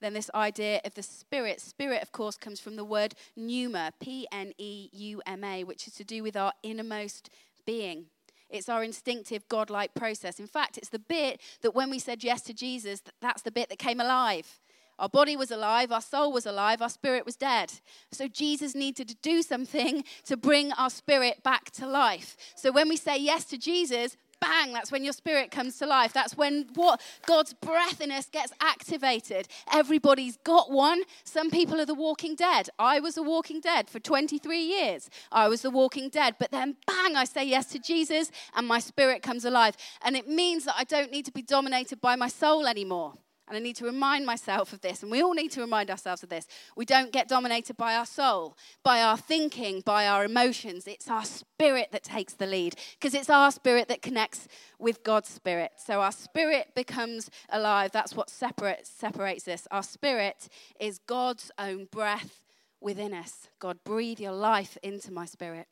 Then, 0.00 0.14
this 0.14 0.30
idea 0.34 0.80
of 0.82 0.94
the 0.94 1.02
spirit. 1.02 1.60
Spirit, 1.60 2.02
of 2.02 2.12
course, 2.12 2.38
comes 2.38 2.60
from 2.60 2.76
the 2.76 2.84
word 2.84 3.14
pneuma, 3.36 3.92
P 4.00 4.26
N 4.32 4.54
E 4.56 4.88
U 4.90 5.20
M 5.26 5.44
A, 5.44 5.64
which 5.64 5.86
is 5.86 5.92
to 5.96 6.04
do 6.04 6.22
with 6.22 6.34
our 6.34 6.54
innermost 6.62 7.28
being. 7.66 8.06
It's 8.48 8.70
our 8.70 8.82
instinctive, 8.82 9.46
godlike 9.48 9.94
process. 9.94 10.40
In 10.40 10.46
fact, 10.46 10.78
it's 10.78 10.88
the 10.88 10.98
bit 10.98 11.42
that 11.60 11.74
when 11.74 11.90
we 11.90 11.98
said 11.98 12.24
yes 12.24 12.40
to 12.44 12.54
Jesus, 12.54 13.02
that's 13.20 13.42
the 13.42 13.52
bit 13.52 13.68
that 13.68 13.78
came 13.78 14.00
alive. 14.00 14.60
Our 14.98 15.08
body 15.08 15.36
was 15.36 15.50
alive, 15.50 15.90
our 15.90 16.00
soul 16.00 16.32
was 16.32 16.46
alive, 16.46 16.82
our 16.82 16.88
spirit 16.88 17.26
was 17.26 17.36
dead. 17.36 17.72
So 18.12 18.28
Jesus 18.28 18.74
needed 18.74 19.08
to 19.08 19.16
do 19.22 19.42
something 19.42 20.04
to 20.26 20.36
bring 20.36 20.72
our 20.72 20.90
spirit 20.90 21.42
back 21.42 21.70
to 21.72 21.86
life. 21.86 22.36
So 22.56 22.70
when 22.72 22.88
we 22.88 22.96
say 22.96 23.18
yes 23.18 23.44
to 23.46 23.58
Jesus, 23.58 24.16
bang, 24.42 24.72
that's 24.72 24.90
when 24.90 25.04
your 25.04 25.12
spirit 25.12 25.50
comes 25.50 25.78
to 25.78 25.86
life. 25.86 26.12
That's 26.12 26.36
when 26.36 26.66
what 26.74 27.00
God's 27.26 27.54
breath 27.54 28.00
in 28.00 28.10
us 28.10 28.26
gets 28.26 28.52
activated. 28.60 29.48
Everybody's 29.72 30.36
got 30.38 30.70
one. 30.70 31.02
Some 31.24 31.50
people 31.50 31.80
are 31.80 31.86
the 31.86 31.94
walking 31.94 32.34
dead. 32.34 32.68
I 32.78 33.00
was 33.00 33.14
the 33.14 33.22
walking 33.22 33.60
dead 33.60 33.88
for 33.88 34.00
23 34.00 34.58
years. 34.58 35.08
I 35.30 35.48
was 35.48 35.62
the 35.62 35.70
walking 35.70 36.08
dead. 36.08 36.36
But 36.38 36.50
then 36.50 36.76
bang, 36.86 37.16
I 37.16 37.24
say 37.24 37.44
yes 37.44 37.66
to 37.66 37.78
Jesus 37.78 38.30
and 38.54 38.66
my 38.66 38.80
spirit 38.80 39.22
comes 39.22 39.44
alive. 39.44 39.76
And 40.02 40.16
it 40.16 40.28
means 40.28 40.64
that 40.64 40.74
I 40.76 40.84
don't 40.84 41.12
need 41.12 41.24
to 41.26 41.32
be 41.32 41.42
dominated 41.42 42.00
by 42.00 42.16
my 42.16 42.28
soul 42.28 42.66
anymore. 42.66 43.14
And 43.52 43.58
I 43.58 43.60
need 43.60 43.76
to 43.76 43.84
remind 43.84 44.24
myself 44.24 44.72
of 44.72 44.80
this, 44.80 45.02
and 45.02 45.12
we 45.12 45.20
all 45.20 45.34
need 45.34 45.50
to 45.50 45.60
remind 45.60 45.90
ourselves 45.90 46.22
of 46.22 46.30
this. 46.30 46.46
We 46.74 46.86
don't 46.86 47.12
get 47.12 47.28
dominated 47.28 47.76
by 47.76 47.94
our 47.94 48.06
soul, 48.06 48.56
by 48.82 49.02
our 49.02 49.18
thinking, 49.18 49.82
by 49.82 50.06
our 50.06 50.24
emotions. 50.24 50.86
It's 50.86 51.10
our 51.10 51.26
spirit 51.26 51.88
that 51.92 52.02
takes 52.02 52.32
the 52.32 52.46
lead, 52.46 52.76
because 52.98 53.12
it's 53.12 53.28
our 53.28 53.52
spirit 53.52 53.88
that 53.88 54.00
connects 54.00 54.48
with 54.78 55.04
God's 55.04 55.28
spirit. 55.28 55.72
So 55.76 56.00
our 56.00 56.12
spirit 56.12 56.68
becomes 56.74 57.28
alive. 57.50 57.92
That's 57.92 58.16
what 58.16 58.30
separates, 58.30 58.88
separates 58.88 59.46
us. 59.46 59.68
Our 59.70 59.82
spirit 59.82 60.48
is 60.80 60.96
God's 61.06 61.50
own 61.58 61.88
breath 61.90 62.46
within 62.80 63.12
us. 63.12 63.48
God, 63.58 63.84
breathe 63.84 64.18
your 64.18 64.32
life 64.32 64.78
into 64.82 65.12
my 65.12 65.26
spirit. 65.26 65.68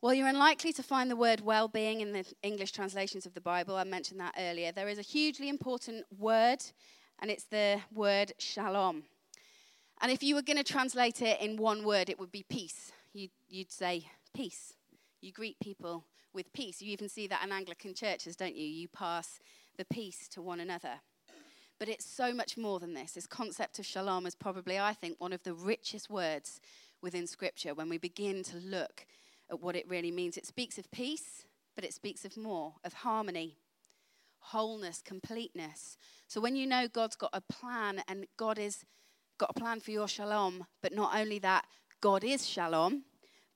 Well, 0.00 0.14
you're 0.14 0.28
unlikely 0.28 0.72
to 0.74 0.82
find 0.84 1.10
the 1.10 1.16
word 1.16 1.40
well 1.40 1.66
being 1.66 2.02
in 2.02 2.12
the 2.12 2.24
English 2.44 2.70
translations 2.70 3.26
of 3.26 3.34
the 3.34 3.40
Bible. 3.40 3.74
I 3.74 3.82
mentioned 3.82 4.20
that 4.20 4.36
earlier. 4.38 4.70
There 4.70 4.86
is 4.86 5.00
a 5.00 5.02
hugely 5.02 5.48
important 5.48 6.04
word, 6.16 6.62
and 7.18 7.32
it's 7.32 7.42
the 7.42 7.80
word 7.92 8.32
shalom. 8.38 9.02
And 10.00 10.12
if 10.12 10.22
you 10.22 10.36
were 10.36 10.42
going 10.42 10.56
to 10.56 10.62
translate 10.62 11.20
it 11.20 11.40
in 11.40 11.56
one 11.56 11.82
word, 11.82 12.08
it 12.08 12.20
would 12.20 12.30
be 12.30 12.44
peace. 12.48 12.92
You'd, 13.12 13.32
you'd 13.48 13.72
say 13.72 14.06
peace. 14.32 14.74
You 15.20 15.32
greet 15.32 15.58
people 15.58 16.04
with 16.32 16.52
peace. 16.52 16.80
You 16.80 16.92
even 16.92 17.08
see 17.08 17.26
that 17.26 17.44
in 17.44 17.50
Anglican 17.50 17.92
churches, 17.92 18.36
don't 18.36 18.54
you? 18.54 18.68
You 18.68 18.86
pass 18.86 19.40
the 19.78 19.84
peace 19.84 20.28
to 20.28 20.40
one 20.40 20.60
another. 20.60 21.00
But 21.80 21.88
it's 21.88 22.06
so 22.06 22.32
much 22.32 22.56
more 22.56 22.78
than 22.78 22.94
this. 22.94 23.12
This 23.12 23.26
concept 23.26 23.80
of 23.80 23.86
shalom 23.86 24.26
is 24.26 24.36
probably, 24.36 24.78
I 24.78 24.92
think, 24.92 25.16
one 25.18 25.32
of 25.32 25.42
the 25.42 25.54
richest 25.54 26.08
words 26.08 26.60
within 27.02 27.26
Scripture 27.26 27.74
when 27.74 27.88
we 27.88 27.98
begin 27.98 28.44
to 28.44 28.58
look 28.58 29.04
at 29.50 29.60
what 29.60 29.76
it 29.76 29.88
really 29.88 30.10
means. 30.10 30.36
It 30.36 30.46
speaks 30.46 30.78
of 30.78 30.90
peace, 30.90 31.46
but 31.74 31.84
it 31.84 31.94
speaks 31.94 32.24
of 32.24 32.36
more, 32.36 32.74
of 32.84 32.92
harmony, 32.92 33.56
wholeness, 34.38 35.02
completeness. 35.04 35.96
So 36.26 36.40
when 36.40 36.56
you 36.56 36.66
know 36.66 36.88
God's 36.88 37.16
got 37.16 37.30
a 37.32 37.40
plan 37.40 38.02
and 38.08 38.26
God 38.36 38.58
has 38.58 38.84
got 39.38 39.50
a 39.50 39.58
plan 39.58 39.80
for 39.80 39.90
your 39.90 40.08
shalom, 40.08 40.66
but 40.82 40.94
not 40.94 41.14
only 41.14 41.38
that, 41.40 41.66
God 42.00 42.24
is 42.24 42.46
shalom, 42.46 43.04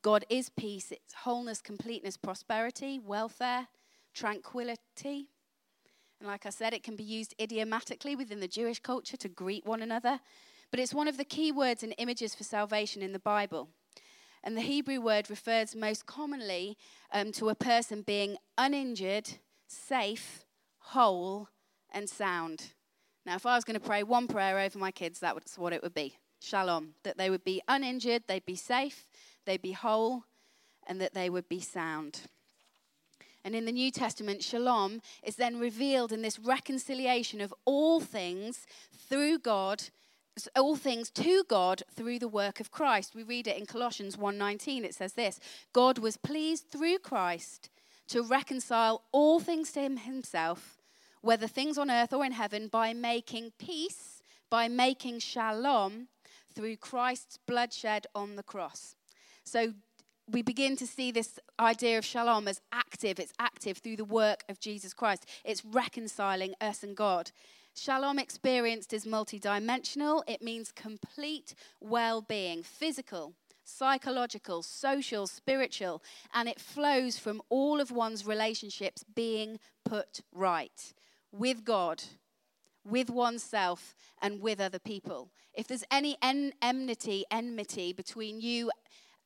God 0.03 0.25
is 0.29 0.49
peace, 0.49 0.91
it's 0.91 1.15
wholeness, 1.15 1.61
completeness, 1.61 2.17
prosperity, 2.17 2.99
welfare, 2.99 3.69
tranquility. 4.15 5.29
And 6.19 6.29
like 6.29 6.47
I 6.47 6.51
said, 6.51 6.75
it 6.75 6.83
can 6.83 6.97
be 6.97 7.05
used 7.05 7.35
idiomatically 7.41 8.17
within 8.17 8.41
the 8.41 8.49
Jewish 8.49 8.81
culture 8.81 9.17
to 9.17 9.29
greet 9.29 9.65
one 9.67 9.83
another, 9.83 10.21
but 10.71 10.81
it's 10.81 10.95
one 10.95 11.09
of 11.09 11.17
the 11.17 11.25
key 11.25 11.53
words 11.53 11.83
and 11.83 11.95
images 11.99 12.35
for 12.35 12.45
salvation 12.45 13.03
in 13.03 13.13
the 13.13 13.19
Bible. 13.19 13.69
And 14.45 14.57
the 14.57 14.63
Hebrew 14.63 15.01
word 15.01 15.31
refers 15.31 15.77
most 15.77 16.07
commonly 16.07 16.77
um, 17.13 17.33
to 17.33 17.49
a 17.49 17.55
person 17.55 18.03
being 18.03 18.37
uninjured, 18.59 19.39
safe, 19.69 20.45
whole, 20.79 21.49
and 21.91 22.09
sound. 22.09 22.73
Now, 23.25 23.37
if 23.37 23.47
I 23.47 23.55
was 23.55 23.65
going 23.65 23.79
to 23.79 23.87
pray 23.87 24.03
one 24.03 24.27
prayer 24.27 24.59
over 24.59 24.79
my 24.79 24.91
kids, 24.91 25.21
that's 25.21 25.57
what 25.57 25.73
it 25.73 25.83
would 25.83 25.95
be 25.95 26.17
Shalom. 26.41 26.95
That 27.05 27.19
they 27.19 27.31
would 27.31 27.45
be 27.45 27.63
uninjured, 27.69 28.25
they'd 28.27 28.45
be 28.45 28.57
safe, 28.57 29.07
they'd 29.47 29.63
be 29.63 29.73
whole, 29.73 30.25
and 30.87 31.01
that 31.01 31.15
they 31.15 31.31
would 31.31 31.49
be 31.49 31.61
sound. 31.61 32.23
And 33.45 33.55
in 33.55 33.65
the 33.65 33.73
New 33.73 33.91
Testament, 33.91 34.43
shalom 34.43 35.01
is 35.23 35.37
then 35.37 35.59
revealed 35.59 36.13
in 36.13 36.23
this 36.23 36.39
reconciliation 36.39 37.41
of 37.41 37.55
all 37.65 38.01
things 38.01 38.67
through 39.09 39.39
God 39.39 39.85
all 40.57 40.77
things 40.77 41.11
to 41.11 41.45
God 41.45 41.83
through 41.95 42.19
the 42.19 42.29
work 42.29 42.61
of 42.61 42.71
Christ. 42.71 43.15
We 43.15 43.23
read 43.23 43.47
it 43.47 43.57
in 43.57 43.67
Colossians 43.67 44.17
1:19. 44.17 44.85
It 44.85 44.95
says 44.95 45.13
this, 45.13 45.39
God 45.73 45.99
was 45.99 46.17
pleased 46.17 46.71
through 46.71 46.99
Christ 46.99 47.69
to 48.09 48.23
reconcile 48.23 49.05
all 49.13 49.41
things 49.41 49.73
to 49.73 49.81
himself, 49.81 50.79
whether 51.21 51.47
things 51.47 51.79
on 51.79 51.91
earth 51.91 52.13
or 52.13 52.25
in 52.25 52.33
heaven, 52.33 52.69
by 52.69 52.93
making 52.93 53.53
peace, 53.59 54.23
by 54.51 54.69
making 54.69 55.19
shalom 55.19 56.09
through 56.55 56.77
Christ's 56.77 57.39
bloodshed 57.47 58.07
on 58.15 58.37
the 58.37 58.43
cross. 58.43 58.97
So 59.45 59.75
we 60.29 60.43
begin 60.43 60.77
to 60.77 60.87
see 60.87 61.11
this 61.11 61.39
idea 61.59 61.99
of 61.99 62.05
shalom 62.05 62.49
as 62.49 62.61
active. 62.71 63.19
It's 63.19 63.33
active 63.39 63.79
through 63.79 63.97
the 63.97 64.05
work 64.05 64.45
of 64.49 64.61
Jesus 64.61 64.95
Christ. 64.95 65.27
It's 65.45 65.65
reconciling 65.65 66.55
us 66.61 66.83
and 66.83 66.97
God. 66.97 67.33
Shalom 67.75 68.19
experienced 68.19 68.93
is 68.93 69.07
multidimensional. 69.07 70.23
It 70.29 70.43
means 70.43 70.73
complete 70.73 71.55
well 71.81 72.21
being, 72.21 72.63
physical, 72.63 73.33
psychological, 73.65 74.63
social, 74.63 75.27
spiritual, 75.27 76.03
and 76.35 76.51
it 76.51 76.61
flows 76.61 77.19
from 77.19 77.41
all 77.49 77.81
of 77.81 77.91
one's 77.91 78.27
relationships 78.27 79.05
being 79.15 79.59
put 79.87 80.21
right 80.33 80.93
with 81.33 81.65
God, 81.65 82.05
with 82.85 83.09
oneself, 83.09 83.95
and 84.21 84.43
with 84.43 84.61
other 84.61 84.79
people. 84.79 85.31
If 85.55 85.67
there's 85.67 85.85
any 85.91 86.19
en- 86.21 86.53
enmity, 86.61 87.25
enmity 87.31 87.95
between 87.95 88.43
you 88.43 88.71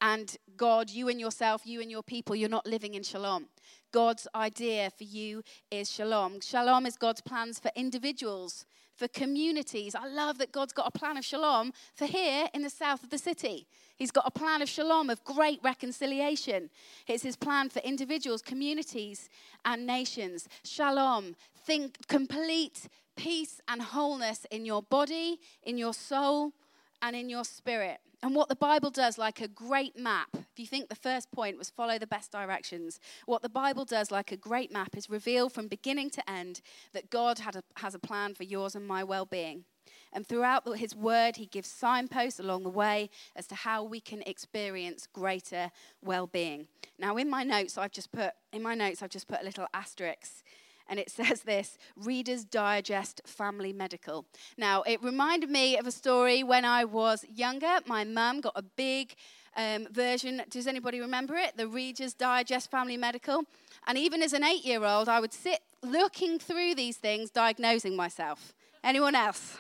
and 0.01 0.37
God, 0.57 0.91
you 0.91 1.09
and 1.09 1.21
yourself, 1.21 1.63
you 1.65 1.81
and 1.81 1.91
your 1.91 2.03
people, 2.03 2.37
you're 2.37 2.49
not 2.49 2.67
living 2.67 2.95
in 2.95 3.03
shalom. 3.03 3.47
God's 3.93 4.29
idea 4.35 4.91
for 4.91 5.05
you 5.05 5.43
is 5.71 5.91
shalom. 5.91 6.41
Shalom 6.41 6.87
is 6.87 6.97
God's 6.97 7.21
plans 7.21 7.59
for 7.59 7.71
individuals, 7.75 8.67
for 8.95 9.09
communities. 9.09 9.95
I 9.95 10.07
love 10.07 10.39
that 10.39 10.53
God's 10.53 10.73
got 10.73 10.87
a 10.87 10.99
plan 10.99 11.17
of 11.17 11.25
shalom 11.25 11.73
for 11.95 12.07
here 12.07 12.47
in 12.53 12.63
the 12.63 12.71
south 12.71 13.05
of 13.05 13.11
the 13.11 13.19
city. 13.19 13.67
He's 13.97 14.11
got 14.11 14.27
a 14.27 14.31
plan 14.31 14.61
of 14.61 14.69
shalom, 14.69 15.09
of 15.09 15.25
great 15.25 15.61
reconciliation. 15.63 16.71
It's 17.07 17.23
his 17.23 17.37
plan 17.37 17.71
for 17.71 17.79
individuals, 17.81 18.43
communities, 18.43 19.31
and 19.65 19.87
nations. 19.87 20.49
Shalom, 20.63 21.37
think 21.65 22.07
complete 22.07 22.89
peace 23.17 23.61
and 23.67 23.81
wholeness 23.81 24.47
in 24.51 24.67
your 24.67 24.83
body, 24.83 25.41
in 25.63 25.79
your 25.79 25.95
soul, 25.95 26.53
and 27.01 27.17
in 27.17 27.29
your 27.29 27.45
spirit. 27.45 27.99
And 28.23 28.35
what 28.35 28.49
the 28.49 28.57
Bible 28.57 28.91
does, 28.91 29.19
like 29.19 29.41
a 29.41 29.49
great 29.49 29.99
map, 29.99 30.29
if 30.35 30.59
you 30.59 30.67
think 30.67 30.89
the 30.89 30.95
first 30.95 31.31
point 31.31 31.59
was 31.59 31.71
follow 31.71 31.99
the 31.99 32.07
best 32.07 32.33
directions, 32.33 32.99
what 33.27 33.43
the 33.43 33.49
Bible 33.49 33.85
does, 33.85 34.11
like 34.11 34.33
a 34.33 34.37
great 34.37 34.73
map, 34.73 34.97
is 34.97 35.11
reveal 35.11 35.49
from 35.49 35.69
beginning 35.69 36.11
to 36.11 36.31
end 36.31 36.61
that 36.93 37.11
God 37.11 37.41
a, 37.41 37.63
has 37.77 37.95
a 37.95 37.99
plan 37.99 38.35
for 38.35 38.45
yours 38.45 38.75
and 38.75 38.87
my 38.87 39.05
well 39.05 39.27
being. 39.27 39.65
And 40.13 40.27
throughout 40.27 40.79
his 40.79 40.97
word, 40.97 41.37
he 41.37 41.47
gives 41.47 41.69
signposts 41.69 42.41
along 42.41 42.63
the 42.63 42.71
way 42.71 43.11
as 43.35 43.47
to 43.49 43.55
how 43.55 43.85
we 43.85 44.01
can 44.01 44.23
experience 44.23 45.07
greater 45.13 45.71
well 46.03 46.27
being. 46.27 46.69
Now, 46.99 47.19
in 47.19 47.29
my 47.29 47.45
notes, 47.45 47.77
I've 47.77 47.93
just 47.93 48.13
put, 48.13 48.33
in 48.53 48.63
my 48.63 48.75
notes, 48.75 49.03
I've 49.03 49.11
just 49.11 49.29
put 49.29 49.43
a 49.43 49.45
little 49.45 49.67
asterisk 49.75 50.43
and 50.89 50.99
it 50.99 51.11
says 51.19 51.43
this 51.43 51.79
Reader's 51.97 52.45
Digest 52.45 53.23
Family 53.27 53.73
Medical. 53.73 54.27
Now, 54.57 54.83
it 54.83 55.03
reminded 55.03 55.51
me 55.51 55.77
of 55.77 55.87
a 55.87 55.93
story 55.93 56.43
when 56.43 56.65
I 56.65 56.85
was 56.85 57.25
younger. 57.33 57.79
My 57.87 58.05
mum 58.05 58.41
got 58.41 58.55
a 58.57 58.63
big 58.63 59.15
um, 59.57 59.89
version. 59.91 60.43
Does 60.51 60.67
anybody 60.67 61.01
remember 61.01 61.35
it? 61.35 61.57
The 61.57 61.69
Reader's 61.69 62.15
Digest 62.15 62.71
Family 62.71 62.97
Medical. 62.97 63.45
And 63.87 63.97
even 63.97 64.23
as 64.23 64.33
an 64.33 64.45
eight 64.45 64.65
year 64.65 64.85
old, 64.85 65.09
I 65.09 65.21
would 65.21 65.33
sit 65.33 65.61
looking 65.83 66.39
through 66.39 66.75
these 66.75 66.97
things, 66.97 67.31
diagnosing 67.31 67.97
myself. 67.97 68.55
Anyone 68.83 69.15
else? 69.15 69.59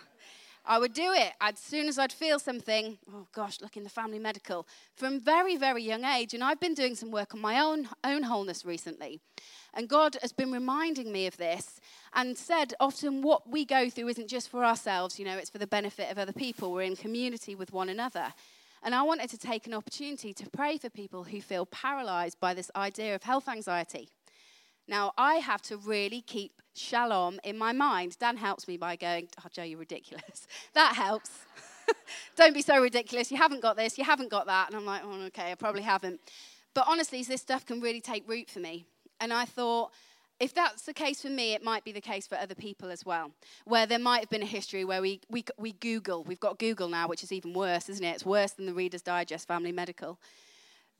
I 0.68 0.78
would 0.78 0.92
do 0.92 1.12
it. 1.12 1.32
As 1.40 1.58
soon 1.58 1.86
as 1.86 1.96
I'd 1.98 2.12
feel 2.12 2.40
something, 2.40 2.98
oh 3.12 3.28
gosh, 3.32 3.60
look 3.60 3.76
in 3.76 3.84
the 3.84 3.88
family 3.88 4.18
medical 4.18 4.66
from 4.96 5.20
very, 5.20 5.56
very 5.56 5.82
young 5.82 6.04
age. 6.04 6.34
And 6.34 6.42
I've 6.42 6.58
been 6.58 6.74
doing 6.74 6.96
some 6.96 7.12
work 7.12 7.34
on 7.34 7.40
my 7.40 7.60
own, 7.60 7.88
own 8.02 8.24
wholeness 8.24 8.64
recently. 8.64 9.20
And 9.74 9.88
God 9.88 10.16
has 10.22 10.32
been 10.32 10.52
reminding 10.52 11.12
me 11.12 11.26
of 11.26 11.36
this 11.36 11.80
and 12.14 12.36
said 12.36 12.74
often 12.80 13.22
what 13.22 13.48
we 13.48 13.64
go 13.64 13.90
through 13.90 14.08
isn't 14.08 14.28
just 14.28 14.48
for 14.48 14.64
ourselves, 14.64 15.18
you 15.18 15.24
know, 15.24 15.36
it's 15.36 15.50
for 15.50 15.58
the 15.58 15.66
benefit 15.66 16.10
of 16.10 16.18
other 16.18 16.32
people. 16.32 16.72
We're 16.72 16.82
in 16.82 16.96
community 16.96 17.54
with 17.54 17.72
one 17.72 17.88
another. 17.88 18.32
And 18.82 18.94
I 18.94 19.02
wanted 19.02 19.30
to 19.30 19.38
take 19.38 19.66
an 19.66 19.74
opportunity 19.74 20.32
to 20.34 20.50
pray 20.50 20.78
for 20.78 20.88
people 20.88 21.24
who 21.24 21.40
feel 21.40 21.66
paralyzed 21.66 22.38
by 22.40 22.54
this 22.54 22.70
idea 22.76 23.14
of 23.14 23.22
health 23.22 23.48
anxiety. 23.48 24.08
Now, 24.88 25.12
I 25.18 25.36
have 25.36 25.62
to 25.62 25.76
really 25.76 26.20
keep 26.20 26.62
shalom 26.74 27.40
in 27.42 27.58
my 27.58 27.72
mind. 27.72 28.16
Dan 28.18 28.36
helps 28.36 28.68
me 28.68 28.76
by 28.76 28.96
going, 28.96 29.28
Oh, 29.40 29.48
Jo, 29.50 29.62
you're 29.62 29.78
ridiculous. 29.78 30.46
that 30.74 30.94
helps. 30.94 31.30
Don't 32.36 32.54
be 32.54 32.62
so 32.62 32.80
ridiculous. 32.80 33.30
You 33.30 33.38
haven't 33.38 33.62
got 33.62 33.76
this, 33.76 33.98
you 33.98 34.04
haven't 34.04 34.30
got 34.30 34.46
that. 34.46 34.68
And 34.68 34.76
I'm 34.76 34.86
like, 34.86 35.02
Oh, 35.04 35.22
okay, 35.26 35.50
I 35.50 35.54
probably 35.56 35.82
haven't. 35.82 36.20
But 36.74 36.84
honestly, 36.86 37.22
this 37.22 37.40
stuff 37.40 37.64
can 37.64 37.80
really 37.80 38.00
take 38.00 38.28
root 38.28 38.50
for 38.50 38.60
me. 38.60 38.86
And 39.20 39.32
I 39.32 39.44
thought, 39.44 39.92
if 40.38 40.52
that's 40.52 40.82
the 40.82 40.92
case 40.92 41.22
for 41.22 41.30
me, 41.30 41.54
it 41.54 41.62
might 41.62 41.84
be 41.84 41.92
the 41.92 42.00
case 42.00 42.26
for 42.26 42.36
other 42.36 42.54
people 42.54 42.90
as 42.90 43.04
well. 43.04 43.30
Where 43.64 43.86
there 43.86 43.98
might 43.98 44.20
have 44.20 44.30
been 44.30 44.42
a 44.42 44.46
history 44.46 44.84
where 44.84 45.00
we, 45.00 45.20
we, 45.30 45.44
we 45.58 45.72
Google, 45.72 46.24
we've 46.24 46.40
got 46.40 46.58
Google 46.58 46.88
now, 46.88 47.08
which 47.08 47.22
is 47.22 47.32
even 47.32 47.54
worse, 47.54 47.88
isn't 47.88 48.04
it? 48.04 48.14
It's 48.14 48.26
worse 48.26 48.52
than 48.52 48.66
the 48.66 48.74
Reader's 48.74 49.02
Digest 49.02 49.48
Family 49.48 49.72
Medical. 49.72 50.18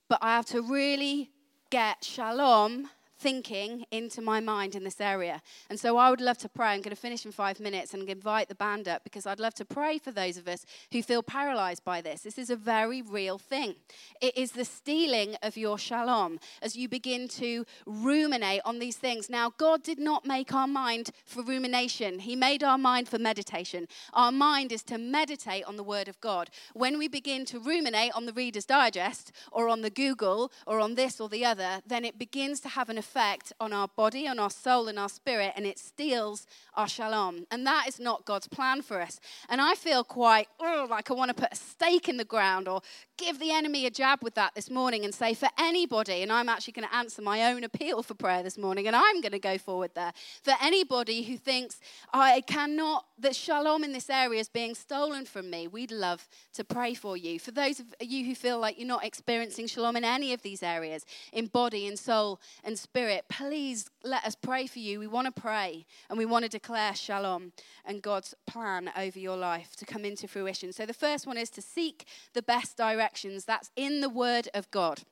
But 0.09 0.21
I 0.23 0.37
have 0.37 0.47
to 0.47 0.63
really 0.63 1.31
get 1.71 2.05
shalom 2.05 2.89
thinking 3.19 3.85
into 3.91 4.21
my 4.21 4.41
mind 4.41 4.75
in 4.75 4.85
this 4.85 5.01
area. 5.01 5.41
And 5.71 5.81
so 5.81 5.97
I 5.97 6.11
would 6.11 6.21
love 6.21 6.39
to 6.39 6.49
pray. 6.49 6.69
I'm 6.69 6.83
going 6.83 6.95
to 6.95 7.01
finish 7.01 7.25
in 7.25 7.33
five 7.33 7.61
minutes 7.61 7.95
and 7.95 8.09
invite 8.09 8.49
the 8.49 8.55
band 8.55 8.89
up 8.89 9.05
because 9.05 9.27
I'd 9.27 9.41
love 9.41 9.55
to 9.55 9.65
pray 9.65 9.99
for 9.99 10.11
those 10.11 10.37
of 10.37 10.47
us 10.49 10.67
who 10.93 11.03
feel 11.03 11.23
paralyzed 11.23 11.85
by 11.85 12.01
this. 12.01 12.23
This 12.23 12.39
is 12.39 12.51
a 12.51 12.57
very 12.57 13.03
real 13.03 13.39
thing. 13.39 13.77
It 14.21 14.37
is 14.37 14.53
the 14.53 14.65
stealing 14.65 15.37
of 15.43 15.57
your 15.57 15.79
shalom 15.79 16.39
as 16.63 16.77
you 16.77 16.89
begin 16.89 17.29
to 17.29 17.65
ruminate 17.87 18.61
on 18.65 18.79
these 18.79 18.97
things. 18.97 19.31
Now, 19.31 19.53
God 19.57 19.83
did 19.83 19.99
not 19.99 20.27
make 20.27 20.53
our 20.53 20.67
mind 20.67 21.11
for 21.25 21.43
rumination, 21.43 22.21
He 22.21 22.37
made 22.37 22.63
our 22.63 22.79
mind 22.79 23.09
for 23.09 23.19
meditation. 23.19 23.89
Our 24.13 24.33
mind 24.33 24.73
is 24.73 24.83
to 24.85 24.99
meditate 24.99 25.65
on 25.65 25.77
the 25.77 25.83
Word 25.83 26.09
of 26.09 26.21
God. 26.21 26.51
When 26.75 26.99
we 26.99 27.09
begin 27.09 27.45
to 27.47 27.59
ruminate 27.59 28.13
on 28.15 28.27
the 28.27 28.33
Reader's 28.33 28.67
Digest 28.67 29.33
or 29.53 29.69
on 29.69 29.81
the 29.81 29.91
Google 29.91 30.53
or 30.67 30.81
on 30.81 30.95
this 30.95 31.21
or 31.21 31.29
the 31.29 31.45
other, 31.45 31.81
then 31.87 32.05
it 32.05 32.19
begins 32.19 32.61
to 32.61 32.69
have 32.69 32.89
an 32.89 32.99
effect 33.07 33.53
on 33.61 33.73
our 33.73 33.89
body, 33.89 34.27
on 34.27 34.39
our 34.39 34.51
soul, 34.51 34.89
and 34.89 34.99
our 34.99 35.09
spirit, 35.09 35.53
and 35.57 35.65
it 35.65 35.79
steals 35.79 36.47
our 36.75 36.89
shalom. 36.89 37.47
And 37.51 37.67
that 37.67 37.87
is 37.89 38.01
not 38.01 38.25
God's 38.25 38.49
plan 38.49 38.83
for 38.83 39.01
us. 39.01 39.21
And 39.49 39.61
I 39.61 39.75
feel 39.75 40.03
quite 40.03 40.49
oh, 40.61 40.87
like 40.91 41.11
I 41.11 41.15
want 41.15 41.29
to 41.29 41.35
put 41.35 41.53
a 41.53 41.57
stake 41.57 42.09
in 42.09 42.17
the 42.17 42.25
ground 42.25 42.69
or 42.69 42.81
give 43.17 43.39
the 43.39 43.53
enemy 43.53 43.87
a 43.87 43.91
jab 43.91 44.23
with 44.23 44.35
that 44.35 44.55
this 44.55 44.71
morning 44.71 45.05
and 45.05 45.15
say, 45.15 45.35
for 45.35 45.49
anybody, 45.59 46.23
and 46.23 46.33
I'm 46.33 46.49
actually 46.49 46.73
going 46.73 46.89
to 46.89 46.95
answer 46.95 47.23
my 47.23 47.45
own 47.51 47.65
appeal 47.65 48.03
for 48.03 48.15
prayer 48.15 48.43
this 48.43 48.59
morning, 48.59 48.87
and 48.87 48.97
I'm 48.97 49.21
going 49.21 49.33
to 49.33 49.39
go 49.39 49.57
forward 49.57 49.93
there. 49.95 50.13
For 50.43 50.55
anybody 50.61 51.23
who 51.23 51.37
thinks, 51.37 51.79
I 52.13 52.43
cannot, 52.43 53.07
that 53.21 53.37
shalom 53.37 53.85
in 53.85 53.93
this 53.93 54.11
area 54.11 54.41
is 54.41 54.49
being 54.49 54.75
stolen 54.75 55.25
from 55.25 55.49
me, 55.49 55.69
we'd 55.69 55.93
love 55.93 56.29
to 56.55 56.65
pray 56.65 56.95
for 56.95 57.17
you. 57.17 57.39
For 57.39 57.53
those 57.53 57.81
of 57.81 57.87
you 58.01 58.27
who 58.27 58.35
feel 58.35 58.59
like 58.59 58.79
you're 58.79 58.89
not 58.89 59.05
experiencing 59.05 59.67
shalom 59.69 59.97
in 59.97 60.05
any 60.05 60.33
of 60.33 60.43
these 60.43 60.63
areas, 60.63 61.07
in 61.33 61.47
body, 61.47 61.87
in 61.87 61.97
soul, 61.97 62.41
and 62.65 62.79
spirit, 62.79 62.96
please 63.29 63.91
let 64.03 64.25
us 64.25 64.35
pray 64.35 64.67
for 64.67 64.79
you. 64.79 64.99
We 64.99 65.07
want 65.07 65.27
to 65.27 65.41
pray 65.41 65.87
and 66.09 66.19
we 66.19 66.25
want 66.25 66.45
to 66.45 66.49
declare 66.49 66.95
shalom 66.95 67.53
and 67.85 68.01
God's 68.01 68.35
plan 68.47 68.91
over 68.97 69.19
your 69.19 69.37
life 69.37 69.77
to 69.77 69.85
come 69.85 70.05
into 70.05 70.27
fruition. 70.27 70.73
So 70.73 70.87
the 70.87 70.95
first 70.95 71.27
one 71.27 71.37
is 71.37 71.51
to 71.51 71.63
seek 71.63 72.07
the 72.33 72.43
best 72.43 72.77
directions. 72.77 73.45
That's 73.45 73.71
in 73.77 74.01
the 74.01 74.09
Word 74.09 74.49
of 74.55 74.71
God. 74.71 75.03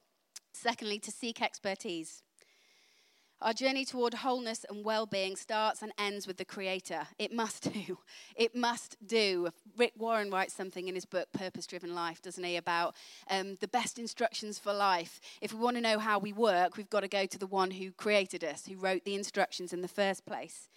Secondly, 0.53 0.99
to 1.01 1.11
seek 1.11 1.43
expertise. 1.43 2.23
Our 3.45 3.53
journey 3.53 3.85
toward 3.85 4.15
wholeness 4.15 4.65
and 4.71 4.83
well 4.87 5.05
being 5.05 5.37
starts 5.37 5.83
and 5.83 5.93
ends 5.99 6.27
with 6.27 6.39
the 6.39 6.47
Creator. 6.47 7.09
It 7.19 7.31
must 7.31 7.71
do. 7.71 7.99
It 8.37 8.57
must 8.57 8.97
do. 9.07 9.51
Rick 9.77 9.93
Warren 9.99 10.31
writes 10.31 10.55
something 10.55 10.89
in 10.89 10.95
his 10.95 11.05
book, 11.05 11.31
Purpose 11.33 11.67
Driven 11.67 11.95
Life, 11.95 12.23
doesn't 12.23 12.43
he, 12.43 12.57
about 12.57 12.97
um, 13.31 13.59
the 13.61 13.69
best 13.69 13.99
instructions 13.99 14.59
for 14.59 14.73
life. 14.73 15.21
If 15.43 15.53
we 15.53 15.61
want 15.61 15.77
to 15.77 15.83
know 15.83 15.99
how 15.99 16.19
we 16.19 16.33
work, 16.33 16.77
we've 16.79 16.89
got 16.89 17.01
to 17.01 17.09
go 17.09 17.27
to 17.27 17.39
the 17.39 17.47
one 17.47 17.71
who 17.71 17.93
created 17.93 18.43
us, 18.43 18.67
who 18.67 18.77
wrote 18.77 19.05
the 19.05 19.15
instructions 19.15 19.75
in 19.75 19.83
the 19.83 19.89
first 19.89 20.25
place. 20.25 20.69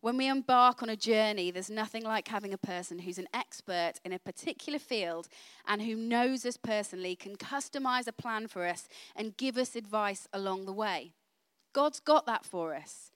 When 0.00 0.16
we 0.16 0.28
embark 0.28 0.82
on 0.82 0.88
a 0.88 0.96
journey, 0.96 1.50
there's 1.50 1.68
nothing 1.68 2.04
like 2.04 2.28
having 2.28 2.54
a 2.54 2.58
person 2.58 3.00
who's 3.00 3.18
an 3.18 3.28
expert 3.34 3.94
in 4.04 4.12
a 4.12 4.18
particular 4.20 4.78
field 4.78 5.28
and 5.66 5.82
who 5.82 5.96
knows 5.96 6.46
us 6.46 6.56
personally, 6.56 7.16
can 7.16 7.36
customize 7.36 8.06
a 8.06 8.12
plan 8.12 8.46
for 8.46 8.64
us, 8.64 8.88
and 9.16 9.36
give 9.36 9.58
us 9.58 9.74
advice 9.74 10.28
along 10.32 10.66
the 10.66 10.72
way. 10.72 11.14
God's 11.72 12.00
got 12.00 12.26
that 12.26 12.44
for 12.44 12.74
us. 12.74 13.10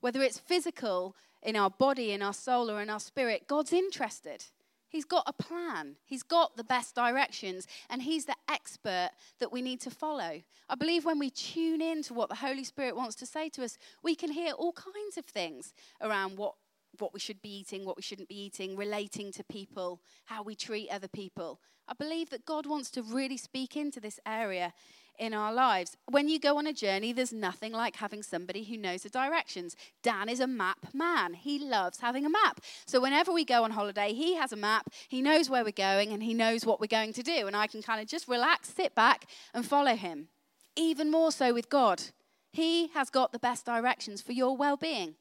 Whether 0.00 0.22
it's 0.22 0.38
physical, 0.38 1.14
in 1.42 1.56
our 1.56 1.70
body, 1.70 2.12
in 2.12 2.22
our 2.22 2.32
soul, 2.32 2.70
or 2.70 2.80
in 2.80 2.88
our 2.88 3.00
spirit, 3.00 3.46
God's 3.48 3.72
interested. 3.72 4.44
He's 4.88 5.04
got 5.04 5.24
a 5.26 5.32
plan. 5.32 5.96
He's 6.04 6.22
got 6.22 6.56
the 6.56 6.64
best 6.64 6.94
directions, 6.94 7.66
and 7.88 8.02
He's 8.02 8.26
the 8.26 8.36
expert 8.48 9.10
that 9.40 9.50
we 9.50 9.62
need 9.62 9.80
to 9.80 9.90
follow. 9.90 10.42
I 10.68 10.74
believe 10.74 11.04
when 11.04 11.18
we 11.18 11.30
tune 11.30 11.80
in 11.80 12.02
to 12.04 12.14
what 12.14 12.28
the 12.28 12.36
Holy 12.36 12.64
Spirit 12.64 12.94
wants 12.94 13.16
to 13.16 13.26
say 13.26 13.48
to 13.50 13.64
us, 13.64 13.78
we 14.02 14.14
can 14.14 14.30
hear 14.30 14.52
all 14.52 14.72
kinds 14.72 15.16
of 15.16 15.24
things 15.24 15.72
around 16.00 16.36
what, 16.36 16.54
what 16.98 17.14
we 17.14 17.20
should 17.20 17.42
be 17.42 17.60
eating, 17.60 17.84
what 17.84 17.96
we 17.96 18.02
shouldn't 18.02 18.28
be 18.28 18.40
eating, 18.44 18.76
relating 18.76 19.32
to 19.32 19.44
people, 19.44 20.00
how 20.26 20.42
we 20.42 20.54
treat 20.54 20.90
other 20.90 21.08
people. 21.08 21.58
I 21.88 21.94
believe 21.94 22.30
that 22.30 22.46
God 22.46 22.66
wants 22.66 22.90
to 22.92 23.02
really 23.02 23.36
speak 23.36 23.76
into 23.76 23.98
this 23.98 24.20
area 24.24 24.72
in 25.18 25.34
our 25.34 25.52
lives. 25.52 25.96
When 26.10 26.28
you 26.28 26.38
go 26.38 26.58
on 26.58 26.66
a 26.66 26.72
journey, 26.72 27.12
there's 27.12 27.32
nothing 27.32 27.72
like 27.72 27.96
having 27.96 28.22
somebody 28.22 28.64
who 28.64 28.76
knows 28.76 29.02
the 29.02 29.08
directions. 29.08 29.76
Dan 30.02 30.28
is 30.28 30.40
a 30.40 30.46
map 30.46 30.94
man. 30.94 31.34
He 31.34 31.58
loves 31.58 32.00
having 32.00 32.26
a 32.26 32.30
map. 32.30 32.60
So 32.86 33.00
whenever 33.00 33.32
we 33.32 33.44
go 33.44 33.64
on 33.64 33.72
holiday, 33.72 34.12
he 34.12 34.36
has 34.36 34.52
a 34.52 34.56
map, 34.56 34.90
he 35.08 35.22
knows 35.22 35.48
where 35.48 35.64
we're 35.64 35.72
going, 35.72 36.12
and 36.12 36.22
he 36.22 36.34
knows 36.34 36.66
what 36.66 36.80
we're 36.80 36.86
going 36.86 37.12
to 37.14 37.22
do. 37.22 37.46
And 37.46 37.56
I 37.56 37.66
can 37.66 37.82
kind 37.82 38.00
of 38.00 38.06
just 38.06 38.28
relax, 38.28 38.68
sit 38.70 38.94
back, 38.94 39.26
and 39.54 39.66
follow 39.66 39.96
him. 39.96 40.28
Even 40.76 41.10
more 41.10 41.32
so 41.32 41.52
with 41.52 41.68
God. 41.68 42.02
He 42.50 42.88
has 42.88 43.10
got 43.10 43.32
the 43.32 43.38
best 43.38 43.64
directions 43.64 44.20
for 44.22 44.32
your 44.32 44.56
well 44.56 44.76
being 44.76 45.14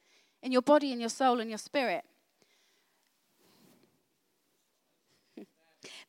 in 0.43 0.51
your 0.51 0.61
body, 0.61 0.91
and 0.91 0.99
your 0.99 1.09
soul, 1.09 1.39
and 1.39 1.49
your 1.49 1.59
spirit. 1.59 2.03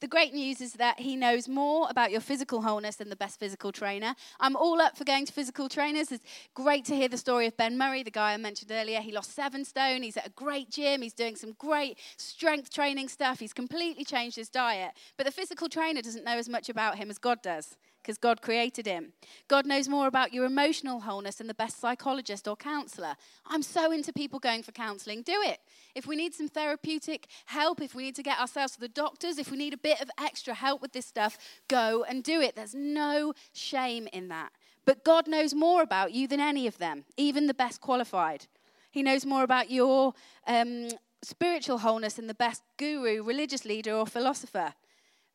The 0.02 0.08
great 0.08 0.34
news 0.34 0.60
is 0.60 0.72
that 0.72 0.98
he 0.98 1.14
knows 1.14 1.46
more 1.46 1.86
about 1.88 2.10
your 2.10 2.20
physical 2.20 2.60
wholeness 2.60 2.96
than 2.96 3.08
the 3.08 3.14
best 3.14 3.38
physical 3.38 3.70
trainer. 3.70 4.16
I'm 4.40 4.56
all 4.56 4.80
up 4.80 4.98
for 4.98 5.04
going 5.04 5.26
to 5.26 5.32
physical 5.32 5.68
trainers. 5.68 6.10
It's 6.10 6.24
great 6.54 6.84
to 6.86 6.96
hear 6.96 7.06
the 7.06 7.16
story 7.16 7.46
of 7.46 7.56
Ben 7.56 7.78
Murray, 7.78 8.02
the 8.02 8.10
guy 8.10 8.32
I 8.32 8.36
mentioned 8.36 8.72
earlier. 8.72 9.00
He 9.00 9.12
lost 9.12 9.32
seven 9.32 9.64
stone. 9.64 10.02
He's 10.02 10.16
at 10.16 10.26
a 10.26 10.30
great 10.30 10.70
gym. 10.70 11.02
He's 11.02 11.12
doing 11.12 11.36
some 11.36 11.52
great 11.56 12.00
strength 12.16 12.74
training 12.74 13.10
stuff. 13.10 13.38
He's 13.38 13.52
completely 13.52 14.04
changed 14.04 14.34
his 14.34 14.48
diet. 14.48 14.90
But 15.16 15.26
the 15.26 15.30
physical 15.30 15.68
trainer 15.68 16.02
doesn't 16.02 16.24
know 16.24 16.36
as 16.36 16.48
much 16.48 16.68
about 16.68 16.96
him 16.96 17.08
as 17.08 17.18
God 17.18 17.40
does 17.40 17.76
because 18.02 18.18
God 18.18 18.42
created 18.42 18.86
him. 18.86 19.12
God 19.48 19.66
knows 19.66 19.88
more 19.88 20.06
about 20.06 20.32
your 20.32 20.44
emotional 20.44 21.00
wholeness 21.00 21.36
than 21.36 21.46
the 21.46 21.54
best 21.54 21.80
psychologist 21.80 22.48
or 22.48 22.56
counselor. 22.56 23.14
I'm 23.46 23.62
so 23.62 23.92
into 23.92 24.12
people 24.12 24.38
going 24.38 24.62
for 24.62 24.72
counseling. 24.72 25.22
Do 25.22 25.40
it. 25.44 25.60
If 25.94 26.06
we 26.06 26.16
need 26.16 26.34
some 26.34 26.48
therapeutic 26.48 27.28
help, 27.46 27.80
if 27.80 27.94
we 27.94 28.04
need 28.04 28.16
to 28.16 28.22
get 28.22 28.40
ourselves 28.40 28.74
to 28.74 28.80
the 28.80 28.88
doctors, 28.88 29.38
if 29.38 29.50
we 29.50 29.56
need 29.56 29.74
a 29.74 29.78
bit 29.78 30.00
of 30.00 30.10
extra 30.18 30.54
help 30.54 30.82
with 30.82 30.92
this 30.92 31.06
stuff, 31.06 31.38
go 31.68 32.04
and 32.08 32.22
do 32.24 32.40
it. 32.40 32.56
There's 32.56 32.74
no 32.74 33.34
shame 33.52 34.08
in 34.12 34.28
that. 34.28 34.52
But 34.84 35.04
God 35.04 35.28
knows 35.28 35.54
more 35.54 35.82
about 35.82 36.12
you 36.12 36.26
than 36.26 36.40
any 36.40 36.66
of 36.66 36.78
them, 36.78 37.04
even 37.16 37.46
the 37.46 37.54
best 37.54 37.80
qualified. 37.80 38.46
He 38.90 39.02
knows 39.02 39.24
more 39.24 39.44
about 39.44 39.70
your 39.70 40.12
um, 40.46 40.88
spiritual 41.22 41.78
wholeness 41.78 42.14
than 42.14 42.26
the 42.26 42.34
best 42.34 42.62
guru, 42.76 43.22
religious 43.22 43.64
leader, 43.64 43.94
or 43.94 44.06
philosopher. 44.06 44.74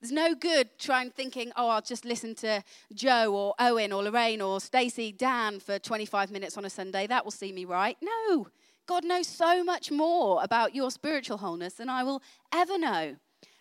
There's 0.02 0.12
no 0.12 0.36
good 0.36 0.78
trying 0.78 1.10
thinking, 1.10 1.52
oh, 1.56 1.70
I'll 1.70 1.82
just 1.82 2.06
listen 2.06 2.36
to 2.36 2.64
Jo 2.94 3.34
or 3.34 3.56
Owen 3.60 3.92
or 3.92 4.04
Lorraine 4.04 4.42
or 4.42 4.62
Stacy, 4.62 5.12
Dan 5.12 5.60
for 5.60 5.80
25 5.80 6.32
minutes 6.32 6.56
on 6.58 6.66
a 6.66 6.70
Sunday. 6.70 7.08
That 7.08 7.24
will 7.24 7.32
see 7.32 7.52
me 7.52 7.66
right. 7.66 7.98
No. 8.02 8.48
God 8.86 9.04
knows 9.04 9.28
so 9.28 9.64
much 9.64 9.92
more 9.92 10.42
about 10.44 10.76
your 10.76 10.92
spiritual 10.92 11.38
wholeness 11.38 11.74
than 11.74 11.90
I 11.90 12.04
will 12.04 12.22
ever 12.54 12.78
know 12.78 13.18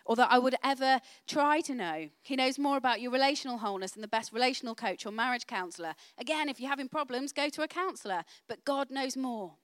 or 0.07 0.15
that 0.15 0.31
I 0.31 0.39
would 0.39 0.55
ever 0.63 1.01
try 1.27 1.59
to 1.61 1.75
know. 1.75 2.09
He 2.23 2.35
knows 2.35 2.57
more 2.57 2.77
about 2.77 3.01
your 3.01 3.11
relational 3.11 3.57
wholeness 3.57 3.91
than 3.91 4.01
the 4.01 4.07
best 4.07 4.31
relational 4.31 4.73
coach 4.73 5.05
or 5.05 5.11
marriage 5.11 5.45
counselor. 5.45 5.93
Again, 6.17 6.49
if 6.49 6.59
you're 6.59 6.69
having 6.69 6.87
problems, 6.87 7.33
go 7.33 7.49
to 7.49 7.61
a 7.61 7.67
counselor, 7.67 8.23
but 8.47 8.63
God 8.63 8.89
knows 8.89 9.17
more. 9.17 9.55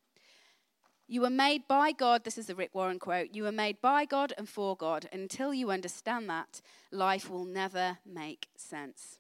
You 1.08 1.22
were 1.22 1.30
made 1.30 1.68
by 1.68 1.92
God. 1.92 2.24
This 2.24 2.38
is 2.38 2.48
the 2.48 2.56
Rick 2.56 2.74
Warren 2.74 2.98
quote. 2.98 3.30
You 3.34 3.44
were 3.44 3.52
made 3.52 3.82
by 3.82 4.06
God 4.06 4.34
and 4.38 4.48
for 4.48 4.76
God. 4.76 5.10
Until 5.12 5.54
you 5.54 5.70
understand 5.70 6.30
that, 6.30 6.62
life 6.92 7.30
will 7.30 7.46
never 7.46 7.98
make 8.06 8.48
sense. 8.56 9.20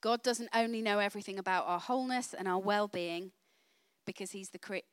God 0.00 0.22
doesn't 0.22 0.50
only 0.54 0.82
know 0.82 0.98
everything 0.98 1.38
about 1.38 1.66
our 1.66 1.80
wholeness 1.80 2.34
and 2.34 2.46
our 2.46 2.60
well 2.60 2.88
being 2.88 3.32
because 4.06 4.30
He's 4.30 4.50
the 4.50 4.58
creator. 4.58 4.86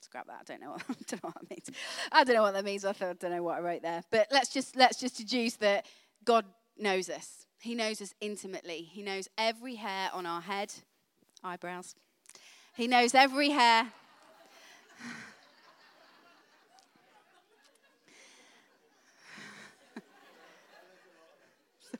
Scrap 0.00 0.26
that. 0.26 0.38
I 0.40 0.44
don't 0.44 0.60
know 0.60 0.70
what, 0.72 0.82
I 0.90 0.94
don't 1.06 1.22
know 1.22 1.30
what 1.30 1.34
that 1.34 1.50
means. 1.50 1.70
I 2.12 2.24
don't 2.24 2.34
know 2.34 2.42
what 2.42 2.54
that 2.54 2.64
means. 2.64 2.84
I 2.84 2.92
don't 2.92 3.22
know 3.22 3.42
what 3.42 3.58
I 3.58 3.60
wrote 3.60 3.82
there. 3.82 4.02
But 4.10 4.28
let's 4.30 4.52
just 4.52 4.76
let's 4.76 4.98
just 4.98 5.16
deduce 5.16 5.56
that 5.56 5.86
God 6.24 6.44
knows 6.76 7.08
us. 7.08 7.46
He 7.60 7.74
knows 7.74 8.02
us 8.02 8.14
intimately. 8.20 8.82
He 8.82 9.02
knows 9.02 9.28
every 9.36 9.76
hair 9.76 10.10
on 10.12 10.26
our 10.26 10.40
head, 10.40 10.72
eyebrows, 11.42 11.94
he 12.78 12.86
knows 12.86 13.12
every 13.12 13.50
hair. 13.50 13.88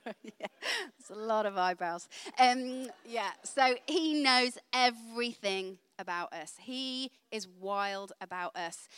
yeah, 0.22 0.46
it's 0.96 1.10
a 1.10 1.14
lot 1.14 1.46
of 1.46 1.58
eyebrows. 1.58 2.08
Um, 2.38 2.86
yeah, 3.04 3.32
so 3.42 3.74
he 3.88 4.22
knows 4.22 4.56
everything 4.72 5.78
about 5.98 6.32
us. 6.32 6.54
He 6.60 7.10
is 7.32 7.48
wild 7.60 8.12
about 8.20 8.56
us. 8.56 8.88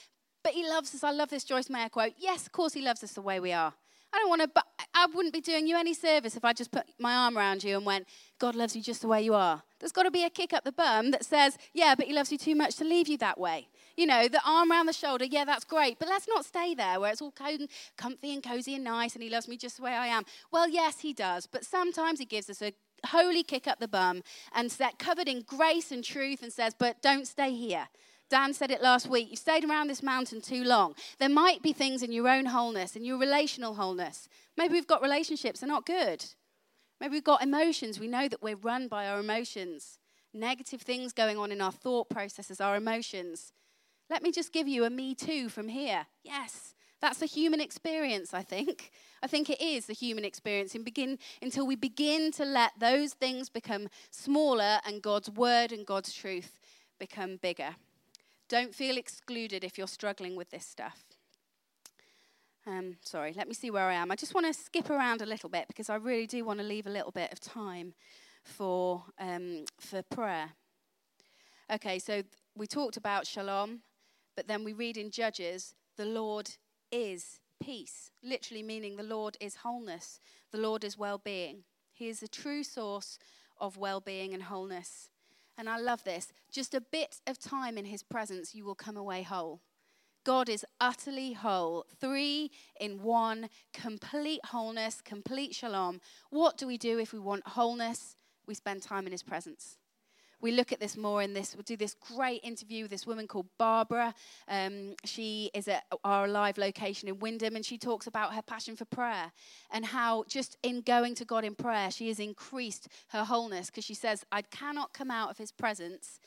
But 0.42 0.52
he 0.52 0.68
loves 0.68 0.94
us. 0.94 1.02
I 1.02 1.12
love 1.12 1.30
this 1.30 1.44
Joyce 1.44 1.70
Meyer 1.70 1.88
quote. 1.88 2.12
Yes, 2.18 2.44
of 2.44 2.52
course, 2.52 2.74
he 2.74 2.82
loves 2.82 3.02
us 3.02 3.14
the 3.14 3.22
way 3.22 3.40
we 3.40 3.52
are. 3.52 3.72
I 4.12 4.18
don't 4.18 4.28
want 4.28 4.42
to, 4.42 4.48
but 4.48 4.66
I 4.94 5.06
wouldn't 5.06 5.32
be 5.32 5.40
doing 5.40 5.66
you 5.66 5.78
any 5.78 5.94
service 5.94 6.36
if 6.36 6.44
I 6.44 6.52
just 6.52 6.72
put 6.72 6.84
my 6.98 7.14
arm 7.14 7.38
around 7.38 7.64
you 7.64 7.76
and 7.76 7.86
went, 7.86 8.06
God 8.40 8.54
loves 8.54 8.74
you 8.74 8.82
just 8.82 9.02
the 9.02 9.06
way 9.06 9.22
you 9.22 9.34
are. 9.34 9.62
There's 9.78 9.92
got 9.92 10.04
to 10.04 10.10
be 10.10 10.24
a 10.24 10.30
kick 10.30 10.52
up 10.52 10.64
the 10.64 10.72
bum 10.72 11.10
that 11.10 11.24
says, 11.24 11.58
yeah, 11.74 11.94
but 11.94 12.06
he 12.06 12.14
loves 12.14 12.32
you 12.32 12.38
too 12.38 12.54
much 12.54 12.74
to 12.76 12.84
leave 12.84 13.06
you 13.06 13.18
that 13.18 13.38
way. 13.38 13.68
You 13.96 14.06
know, 14.06 14.28
the 14.28 14.40
arm 14.46 14.72
around 14.72 14.86
the 14.86 14.94
shoulder, 14.94 15.26
yeah, 15.26 15.44
that's 15.44 15.64
great, 15.64 15.98
but 15.98 16.08
let's 16.08 16.26
not 16.26 16.46
stay 16.46 16.74
there 16.74 16.98
where 16.98 17.12
it's 17.12 17.20
all 17.20 17.32
comfy 17.32 18.32
and 18.34 18.42
cozy 18.42 18.74
and 18.74 18.82
nice 18.82 19.14
and 19.14 19.22
he 19.22 19.28
loves 19.28 19.46
me 19.46 19.58
just 19.58 19.76
the 19.76 19.82
way 19.82 19.92
I 19.92 20.06
am. 20.06 20.24
Well, 20.50 20.68
yes, 20.68 21.00
he 21.00 21.12
does, 21.12 21.46
but 21.46 21.64
sometimes 21.66 22.18
he 22.18 22.24
gives 22.24 22.48
us 22.48 22.62
a 22.62 22.72
holy 23.06 23.42
kick 23.42 23.66
up 23.66 23.78
the 23.78 23.88
bum 23.88 24.22
and 24.54 24.72
set, 24.72 24.98
covered 24.98 25.28
in 25.28 25.42
grace 25.42 25.92
and 25.92 26.02
truth 26.02 26.42
and 26.42 26.52
says, 26.52 26.74
But 26.76 27.02
don't 27.02 27.26
stay 27.26 27.54
here. 27.54 27.88
Dan 28.30 28.54
said 28.54 28.70
it 28.70 28.80
last 28.80 29.08
week. 29.08 29.28
You've 29.28 29.40
stayed 29.40 29.64
around 29.64 29.88
this 29.88 30.02
mountain 30.02 30.40
too 30.40 30.62
long. 30.62 30.94
There 31.18 31.28
might 31.28 31.62
be 31.62 31.72
things 31.72 32.02
in 32.02 32.12
your 32.12 32.28
own 32.28 32.46
wholeness, 32.46 32.94
in 32.94 33.04
your 33.04 33.18
relational 33.18 33.74
wholeness. 33.74 34.28
Maybe 34.56 34.74
we've 34.74 34.86
got 34.86 35.02
relationships, 35.02 35.60
that 35.60 35.66
are 35.66 35.68
not 35.68 35.84
good. 35.84 36.24
Maybe 37.00 37.12
we've 37.12 37.24
got 37.24 37.42
emotions. 37.42 37.98
We 37.98 38.08
know 38.08 38.28
that 38.28 38.42
we're 38.42 38.56
run 38.56 38.88
by 38.88 39.06
our 39.06 39.20
emotions. 39.20 39.98
Negative 40.34 40.82
things 40.82 41.12
going 41.12 41.38
on 41.38 41.50
in 41.50 41.60
our 41.60 41.72
thought 41.72 42.10
processes, 42.10 42.60
our 42.60 42.76
emotions. 42.76 43.52
Let 44.10 44.22
me 44.22 44.30
just 44.30 44.52
give 44.52 44.68
you 44.68 44.84
a 44.84 44.90
me 44.90 45.14
too 45.14 45.48
from 45.48 45.68
here. 45.68 46.06
Yes, 46.22 46.74
that's 47.00 47.22
a 47.22 47.26
human 47.26 47.60
experience, 47.60 48.34
I 48.34 48.42
think. 48.42 48.90
I 49.22 49.26
think 49.26 49.48
it 49.48 49.60
is 49.60 49.86
the 49.86 49.94
human 49.94 50.24
experience 50.24 50.74
and 50.74 50.84
begin, 50.84 51.18
until 51.40 51.66
we 51.66 51.76
begin 51.76 52.32
to 52.32 52.44
let 52.44 52.72
those 52.78 53.14
things 53.14 53.48
become 53.48 53.88
smaller 54.10 54.80
and 54.84 55.00
God's 55.00 55.30
word 55.30 55.72
and 55.72 55.86
God's 55.86 56.12
truth 56.12 56.58
become 56.98 57.36
bigger. 57.36 57.76
Don't 58.48 58.74
feel 58.74 58.98
excluded 58.98 59.64
if 59.64 59.78
you're 59.78 59.86
struggling 59.86 60.36
with 60.36 60.50
this 60.50 60.66
stuff. 60.66 61.04
Um, 62.66 62.96
sorry, 63.00 63.32
let 63.36 63.48
me 63.48 63.54
see 63.54 63.70
where 63.70 63.88
I 63.88 63.94
am. 63.94 64.10
I 64.10 64.16
just 64.16 64.34
want 64.34 64.46
to 64.46 64.52
skip 64.52 64.90
around 64.90 65.22
a 65.22 65.26
little 65.26 65.48
bit 65.48 65.66
because 65.66 65.88
I 65.88 65.96
really 65.96 66.26
do 66.26 66.44
want 66.44 66.58
to 66.60 66.64
leave 66.64 66.86
a 66.86 66.90
little 66.90 67.10
bit 67.10 67.32
of 67.32 67.40
time 67.40 67.94
for, 68.44 69.04
um, 69.18 69.64
for 69.78 70.02
prayer. 70.02 70.50
Okay, 71.72 71.98
so 71.98 72.22
we 72.56 72.66
talked 72.66 72.96
about 72.96 73.26
shalom, 73.26 73.80
but 74.36 74.46
then 74.46 74.62
we 74.62 74.72
read 74.72 74.96
in 74.96 75.10
Judges, 75.10 75.74
the 75.96 76.04
Lord 76.04 76.50
is 76.92 77.40
peace, 77.62 78.10
literally 78.22 78.62
meaning 78.62 78.96
the 78.96 79.02
Lord 79.02 79.36
is 79.40 79.56
wholeness, 79.56 80.20
the 80.50 80.58
Lord 80.58 80.84
is 80.84 80.98
well 80.98 81.18
being. 81.18 81.64
He 81.92 82.08
is 82.08 82.20
the 82.20 82.28
true 82.28 82.62
source 82.62 83.18
of 83.58 83.76
well 83.76 84.00
being 84.00 84.34
and 84.34 84.42
wholeness. 84.42 85.10
And 85.56 85.68
I 85.68 85.78
love 85.78 86.04
this. 86.04 86.32
Just 86.50 86.74
a 86.74 86.80
bit 86.80 87.20
of 87.26 87.38
time 87.38 87.76
in 87.76 87.84
his 87.84 88.02
presence, 88.02 88.54
you 88.54 88.64
will 88.64 88.74
come 88.74 88.96
away 88.96 89.22
whole. 89.22 89.60
God 90.30 90.48
is 90.48 90.64
utterly 90.80 91.32
whole, 91.32 91.86
three 92.00 92.52
in 92.78 93.02
one, 93.02 93.48
complete 93.72 94.38
wholeness, 94.44 95.00
complete 95.00 95.56
shalom. 95.56 96.00
What 96.30 96.56
do 96.56 96.68
we 96.68 96.78
do 96.78 97.00
if 97.00 97.12
we 97.12 97.18
want 97.18 97.48
wholeness? 97.48 98.14
We 98.46 98.54
spend 98.54 98.80
time 98.80 99.06
in 99.06 99.12
his 99.12 99.24
presence 99.24 99.76
we 100.40 100.52
look 100.52 100.72
at 100.72 100.80
this 100.80 100.96
more 100.96 101.20
in 101.20 101.34
this. 101.34 101.54
We'll 101.54 101.64
do 101.64 101.76
this 101.76 101.94
great 101.94 102.42
interview 102.44 102.84
with 102.84 102.92
this 102.92 103.06
woman 103.06 103.26
called 103.26 103.48
Barbara. 103.58 104.14
Um, 104.48 104.94
she 105.04 105.50
is 105.52 105.68
at 105.68 105.82
our 106.02 106.28
live 106.28 106.56
location 106.56 107.08
in 107.08 107.18
Wyndham, 107.18 107.56
and 107.56 107.66
she 107.66 107.76
talks 107.76 108.06
about 108.06 108.32
her 108.32 108.40
passion 108.40 108.74
for 108.74 108.86
prayer 108.86 109.32
and 109.70 109.84
how 109.84 110.24
just 110.28 110.56
in 110.62 110.80
going 110.80 111.14
to 111.16 111.26
God 111.26 111.44
in 111.44 111.54
prayer, 111.54 111.90
she 111.90 112.08
has 112.08 112.18
increased 112.18 112.88
her 113.08 113.24
wholeness 113.24 113.66
because 113.66 113.84
she 113.84 113.92
says, 113.92 114.24
I 114.32 114.40
cannot 114.40 114.94
come 114.94 115.10
out 115.10 115.30
of 115.30 115.36
his 115.36 115.52
presence 115.52 116.18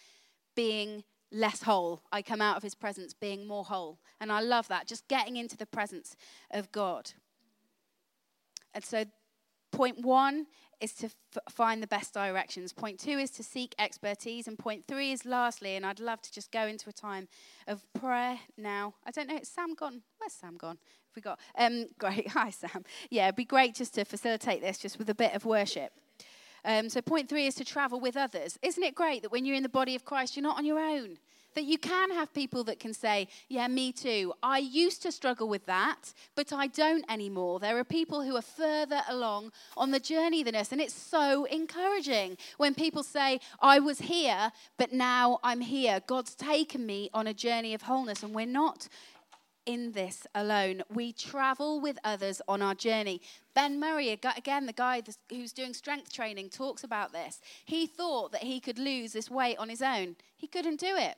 being 0.55 1.05
less 1.33 1.63
whole. 1.63 2.01
I 2.11 2.21
come 2.21 2.41
out 2.41 2.55
of 2.55 2.63
his 2.63 2.75
presence 2.75 3.13
being 3.13 3.47
more 3.47 3.65
whole. 3.65 3.99
And 4.21 4.31
I 4.31 4.39
love 4.41 4.67
that, 4.69 4.87
just 4.87 5.07
getting 5.07 5.35
into 5.35 5.57
the 5.57 5.65
presence 5.65 6.15
of 6.51 6.71
God. 6.71 7.11
And 8.73 8.83
so, 8.83 9.05
point 9.71 9.99
one 10.01 10.45
is 10.79 10.93
to 10.93 11.05
f- 11.05 11.13
find 11.49 11.81
the 11.81 11.87
best 11.87 12.13
directions. 12.13 12.73
Point 12.73 12.99
two 12.99 13.17
is 13.17 13.31
to 13.31 13.43
seek 13.43 13.73
expertise. 13.79 14.47
And 14.47 14.57
point 14.57 14.85
three 14.87 15.11
is 15.11 15.25
lastly, 15.25 15.75
and 15.75 15.85
I'd 15.85 15.99
love 15.99 16.21
to 16.21 16.31
just 16.31 16.51
go 16.51 16.67
into 16.67 16.89
a 16.89 16.93
time 16.93 17.27
of 17.67 17.85
prayer 17.93 18.39
now. 18.57 18.95
I 19.05 19.11
don't 19.11 19.27
know, 19.27 19.37
is 19.37 19.49
Sam 19.49 19.73
gone? 19.73 20.01
Where's 20.17 20.33
Sam 20.33 20.57
gone? 20.57 20.77
Have 20.77 21.15
we 21.15 21.21
got? 21.21 21.39
Um, 21.57 21.87
great. 21.97 22.29
Hi, 22.29 22.49
Sam. 22.49 22.83
Yeah, 23.09 23.25
it'd 23.25 23.35
be 23.35 23.45
great 23.45 23.75
just 23.75 23.93
to 23.95 24.05
facilitate 24.05 24.61
this 24.61 24.77
just 24.77 24.97
with 24.97 25.09
a 25.09 25.15
bit 25.15 25.33
of 25.33 25.45
worship. 25.45 25.91
Um, 26.65 26.89
so, 26.89 27.01
point 27.01 27.29
three 27.29 27.47
is 27.47 27.55
to 27.55 27.65
travel 27.65 27.99
with 27.99 28.15
others. 28.15 28.57
Isn't 28.61 28.83
it 28.83 28.95
great 28.95 29.21
that 29.21 29.31
when 29.31 29.45
you're 29.45 29.55
in 29.55 29.63
the 29.63 29.69
body 29.69 29.95
of 29.95 30.05
Christ, 30.05 30.35
you're 30.35 30.43
not 30.43 30.57
on 30.57 30.65
your 30.65 30.79
own? 30.79 31.17
That 31.55 31.65
you 31.65 31.77
can 31.77 32.09
have 32.11 32.33
people 32.33 32.63
that 32.63 32.79
can 32.79 32.93
say, 32.93 33.27
Yeah, 33.47 33.67
me 33.67 33.91
too. 33.91 34.33
I 34.41 34.57
used 34.57 35.03
to 35.03 35.11
struggle 35.11 35.47
with 35.47 35.65
that, 35.67 36.13
but 36.35 36.51
I 36.51 36.67
don't 36.67 37.05
anymore. 37.09 37.59
There 37.59 37.77
are 37.77 37.83
people 37.83 38.23
who 38.23 38.35
are 38.35 38.41
further 38.41 39.01
along 39.07 39.51
on 39.77 39.91
the 39.91 39.99
journey 39.99 40.41
than 40.41 40.55
us. 40.55 40.71
And 40.71 40.81
it's 40.81 40.93
so 40.93 41.45
encouraging 41.45 42.37
when 42.57 42.73
people 42.73 43.03
say, 43.03 43.39
I 43.61 43.79
was 43.79 43.99
here, 43.99 44.51
but 44.77 44.93
now 44.93 45.39
I'm 45.43 45.61
here. 45.61 46.01
God's 46.07 46.33
taken 46.33 46.85
me 46.85 47.09
on 47.13 47.27
a 47.27 47.33
journey 47.33 47.73
of 47.73 47.83
wholeness, 47.83 48.23
and 48.23 48.33
we're 48.33 48.45
not 48.47 48.87
in 49.65 49.91
this 49.93 50.27
alone. 50.35 50.83
We 50.93 51.13
travel 51.13 51.79
with 51.79 51.97
others 52.03 52.41
on 52.47 52.61
our 52.61 52.75
journey. 52.75 53.21
Ben 53.53 53.79
Murray, 53.79 54.09
again, 54.09 54.65
the 54.65 54.73
guy 54.73 55.01
who's 55.29 55.53
doing 55.53 55.73
strength 55.73 56.11
training, 56.11 56.49
talks 56.49 56.83
about 56.83 57.11
this. 57.11 57.39
He 57.65 57.87
thought 57.87 58.31
that 58.31 58.43
he 58.43 58.59
could 58.59 58.79
lose 58.79 59.13
this 59.13 59.29
weight 59.29 59.57
on 59.57 59.69
his 59.69 59.81
own, 59.81 60.15
he 60.35 60.47
couldn't 60.47 60.79
do 60.79 60.95
it. 60.95 61.15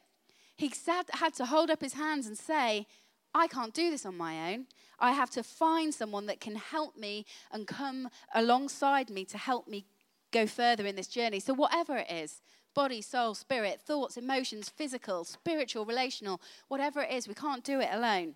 He 0.57 0.71
had 1.13 1.33
to 1.35 1.45
hold 1.45 1.69
up 1.69 1.81
his 1.81 1.93
hands 1.93 2.27
and 2.27 2.37
say, 2.37 2.87
I 3.33 3.47
can't 3.47 3.73
do 3.73 3.91
this 3.91 4.05
on 4.05 4.15
my 4.15 4.53
own. 4.53 4.67
I 4.97 5.11
have 5.11 5.29
to 5.31 5.43
find 5.43 5.93
someone 5.93 6.25
that 6.27 6.39
can 6.39 6.55
help 6.55 6.95
me 6.95 7.25
and 7.51 7.67
come 7.67 8.09
alongside 8.33 9.09
me 9.09 9.25
to 9.25 9.37
help 9.37 9.67
me 9.67 9.85
go 10.31 10.47
further 10.47 10.85
in 10.85 10.95
this 10.95 11.07
journey. 11.07 11.41
So, 11.41 11.53
whatever 11.53 11.97
it 11.97 12.09
is 12.09 12.41
body, 12.75 13.01
soul, 13.01 13.33
spirit, 13.33 13.81
thoughts, 13.81 14.17
emotions, 14.17 14.69
physical, 14.69 15.23
spiritual, 15.23 15.85
relational, 15.85 16.39
whatever 16.67 17.01
it 17.01 17.11
is, 17.11 17.27
we 17.27 17.33
can't 17.33 17.63
do 17.63 17.79
it 17.79 17.89
alone. 17.91 18.35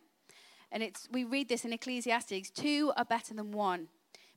And 0.71 0.81
it's, 0.81 1.07
we 1.11 1.23
read 1.23 1.49
this 1.49 1.65
in 1.65 1.73
Ecclesiastes 1.73 2.49
two 2.49 2.91
are 2.97 3.05
better 3.05 3.35
than 3.35 3.51
one 3.51 3.89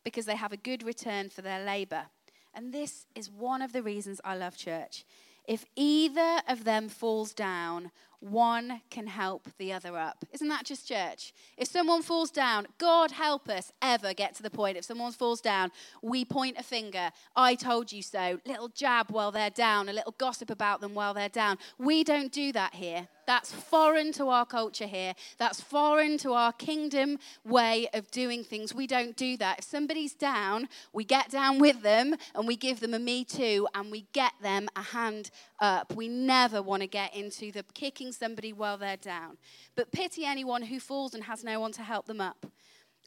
because 0.04 0.26
they 0.26 0.36
have 0.36 0.52
a 0.52 0.56
good 0.56 0.82
return 0.82 1.30
for 1.30 1.40
their 1.40 1.64
labor. 1.64 2.06
And 2.52 2.72
this 2.72 3.06
is 3.14 3.30
one 3.30 3.62
of 3.62 3.72
the 3.72 3.82
reasons 3.82 4.20
I 4.24 4.36
love 4.36 4.56
church. 4.56 5.04
If 5.46 5.64
either 5.74 6.40
of 6.48 6.64
them 6.64 6.88
falls 6.88 7.32
down, 7.32 7.90
one 8.22 8.80
can 8.90 9.06
help 9.06 9.48
the 9.58 9.72
other 9.72 9.96
up. 9.96 10.24
Isn't 10.32 10.48
that 10.48 10.64
just 10.64 10.88
church? 10.88 11.32
If 11.56 11.68
someone 11.68 12.02
falls 12.02 12.30
down, 12.30 12.66
God 12.78 13.10
help 13.10 13.48
us 13.48 13.72
ever 13.82 14.14
get 14.14 14.34
to 14.36 14.42
the 14.42 14.50
point. 14.50 14.76
If 14.76 14.84
someone 14.84 15.12
falls 15.12 15.40
down, 15.40 15.72
we 16.02 16.24
point 16.24 16.56
a 16.58 16.62
finger. 16.62 17.10
I 17.34 17.54
told 17.54 17.92
you 17.92 18.02
so. 18.02 18.38
Little 18.46 18.68
jab 18.68 19.10
while 19.10 19.32
they're 19.32 19.50
down, 19.50 19.88
a 19.88 19.92
little 19.92 20.14
gossip 20.18 20.50
about 20.50 20.80
them 20.80 20.94
while 20.94 21.14
they're 21.14 21.28
down. 21.28 21.58
We 21.78 22.04
don't 22.04 22.32
do 22.32 22.52
that 22.52 22.74
here. 22.74 23.08
That's 23.26 23.52
foreign 23.52 24.12
to 24.14 24.28
our 24.28 24.44
culture 24.44 24.86
here. 24.86 25.14
That's 25.38 25.60
foreign 25.60 26.18
to 26.18 26.32
our 26.32 26.52
kingdom 26.52 27.18
way 27.44 27.88
of 27.94 28.10
doing 28.10 28.42
things. 28.42 28.74
We 28.74 28.86
don't 28.86 29.16
do 29.16 29.36
that. 29.36 29.60
If 29.60 29.64
somebody's 29.64 30.14
down, 30.14 30.68
we 30.92 31.04
get 31.04 31.30
down 31.30 31.58
with 31.58 31.82
them 31.82 32.16
and 32.34 32.48
we 32.48 32.56
give 32.56 32.80
them 32.80 32.94
a 32.94 32.98
me 32.98 33.24
too 33.24 33.68
and 33.74 33.90
we 33.90 34.06
get 34.12 34.32
them 34.42 34.68
a 34.74 34.82
hand 34.82 35.30
up. 35.60 35.94
We 35.94 36.08
never 36.08 36.60
want 36.62 36.82
to 36.82 36.88
get 36.88 37.14
into 37.14 37.52
the 37.52 37.64
kicking 37.74 38.11
somebody 38.12 38.52
while 38.52 38.78
they're 38.78 38.96
down. 38.96 39.38
But 39.74 39.92
pity 39.92 40.24
anyone 40.24 40.62
who 40.62 40.80
falls 40.80 41.14
and 41.14 41.24
has 41.24 41.42
no 41.42 41.60
one 41.60 41.72
to 41.72 41.82
help 41.82 42.06
them 42.06 42.20
up. 42.20 42.46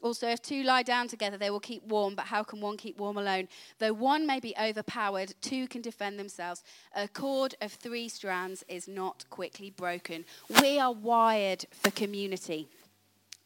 Also, 0.02 0.28
if 0.28 0.42
two 0.42 0.62
lie 0.62 0.82
down 0.82 1.08
together, 1.08 1.38
they 1.38 1.50
will 1.50 1.60
keep 1.60 1.82
warm, 1.84 2.14
but 2.14 2.26
how 2.26 2.42
can 2.42 2.60
one 2.60 2.76
keep 2.76 2.98
warm 2.98 3.16
alone? 3.16 3.48
Though 3.78 3.94
one 3.94 4.26
may 4.26 4.40
be 4.40 4.54
overpowered, 4.60 5.34
two 5.40 5.66
can 5.68 5.80
defend 5.80 6.18
themselves. 6.18 6.62
A 6.94 7.08
cord 7.08 7.54
of 7.62 7.72
three 7.72 8.08
strands 8.08 8.62
is 8.68 8.86
not 8.86 9.24
quickly 9.30 9.70
broken. 9.70 10.24
We 10.60 10.78
are 10.78 10.92
wired 10.92 11.64
for 11.70 11.90
community, 11.90 12.68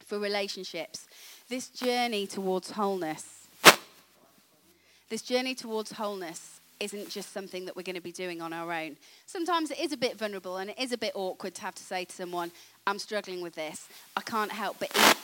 for 0.05 0.19
relationships. 0.19 1.07
This 1.47 1.69
journey 1.69 2.27
towards 2.27 2.71
wholeness, 2.71 3.47
this 5.09 5.21
journey 5.21 5.55
towards 5.55 5.93
wholeness 5.93 6.60
isn't 6.81 7.09
just 7.09 7.31
something 7.31 7.65
that 7.65 7.75
we're 7.75 7.83
going 7.83 7.95
to 7.95 8.01
be 8.01 8.11
doing 8.11 8.41
on 8.41 8.51
our 8.51 8.71
own. 8.73 8.97
Sometimes 9.25 9.71
it 9.71 9.79
is 9.79 9.93
a 9.93 9.97
bit 9.97 10.17
vulnerable 10.17 10.57
and 10.57 10.71
it 10.71 10.79
is 10.79 10.91
a 10.91 10.97
bit 10.97 11.11
awkward 11.15 11.55
to 11.55 11.61
have 11.61 11.75
to 11.75 11.83
say 11.83 12.05
to 12.05 12.13
someone, 12.13 12.51
I'm 12.87 12.99
struggling 12.99 13.41
with 13.41 13.55
this. 13.55 13.87
I 14.17 14.21
can't 14.21 14.51
help 14.51 14.77
but 14.79 14.89
eat 14.95 15.17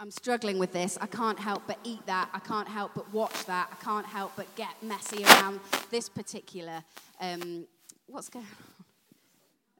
I'm 0.00 0.10
struggling 0.10 0.58
with 0.58 0.72
this. 0.72 0.96
I 0.98 1.04
can't 1.04 1.38
help 1.38 1.64
but 1.66 1.78
eat 1.84 2.06
that. 2.06 2.30
I 2.32 2.38
can't 2.38 2.66
help 2.66 2.92
but 2.94 3.12
watch 3.12 3.44
that. 3.44 3.68
I 3.70 3.84
can't 3.84 4.06
help 4.06 4.32
but 4.34 4.46
get 4.56 4.70
messy 4.82 5.24
around 5.24 5.60
this 5.90 6.08
particular. 6.08 6.82
Um, 7.20 7.66
what's 8.06 8.30
going 8.30 8.46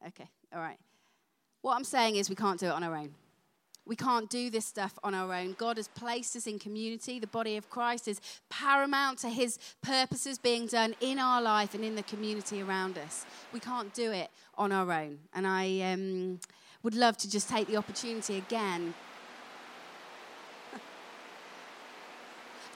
on? 0.02 0.08
Okay, 0.08 0.28
all 0.54 0.60
right. 0.60 0.76
What 1.62 1.74
I'm 1.74 1.84
saying 1.84 2.16
is, 2.16 2.28
we 2.28 2.36
can't 2.36 2.60
do 2.60 2.66
it 2.66 2.72
on 2.72 2.84
our 2.84 2.94
own. 2.94 3.14
We 3.90 3.96
can't 3.96 4.30
do 4.30 4.50
this 4.50 4.66
stuff 4.66 4.96
on 5.02 5.16
our 5.16 5.34
own. 5.34 5.56
God 5.58 5.76
has 5.76 5.88
placed 5.88 6.36
us 6.36 6.46
in 6.46 6.60
community. 6.60 7.18
The 7.18 7.26
body 7.26 7.56
of 7.56 7.68
Christ 7.70 8.06
is 8.06 8.20
paramount 8.48 9.18
to 9.18 9.28
his 9.28 9.58
purposes 9.82 10.38
being 10.38 10.68
done 10.68 10.94
in 11.00 11.18
our 11.18 11.42
life 11.42 11.74
and 11.74 11.82
in 11.84 11.96
the 11.96 12.04
community 12.04 12.62
around 12.62 12.98
us. 12.98 13.26
We 13.52 13.58
can't 13.58 13.92
do 13.92 14.12
it 14.12 14.30
on 14.56 14.70
our 14.70 14.92
own. 14.92 15.18
And 15.34 15.44
I 15.44 15.80
um, 15.92 16.38
would 16.84 16.94
love 16.94 17.16
to 17.16 17.28
just 17.28 17.48
take 17.48 17.66
the 17.66 17.78
opportunity 17.78 18.36
again 18.38 18.94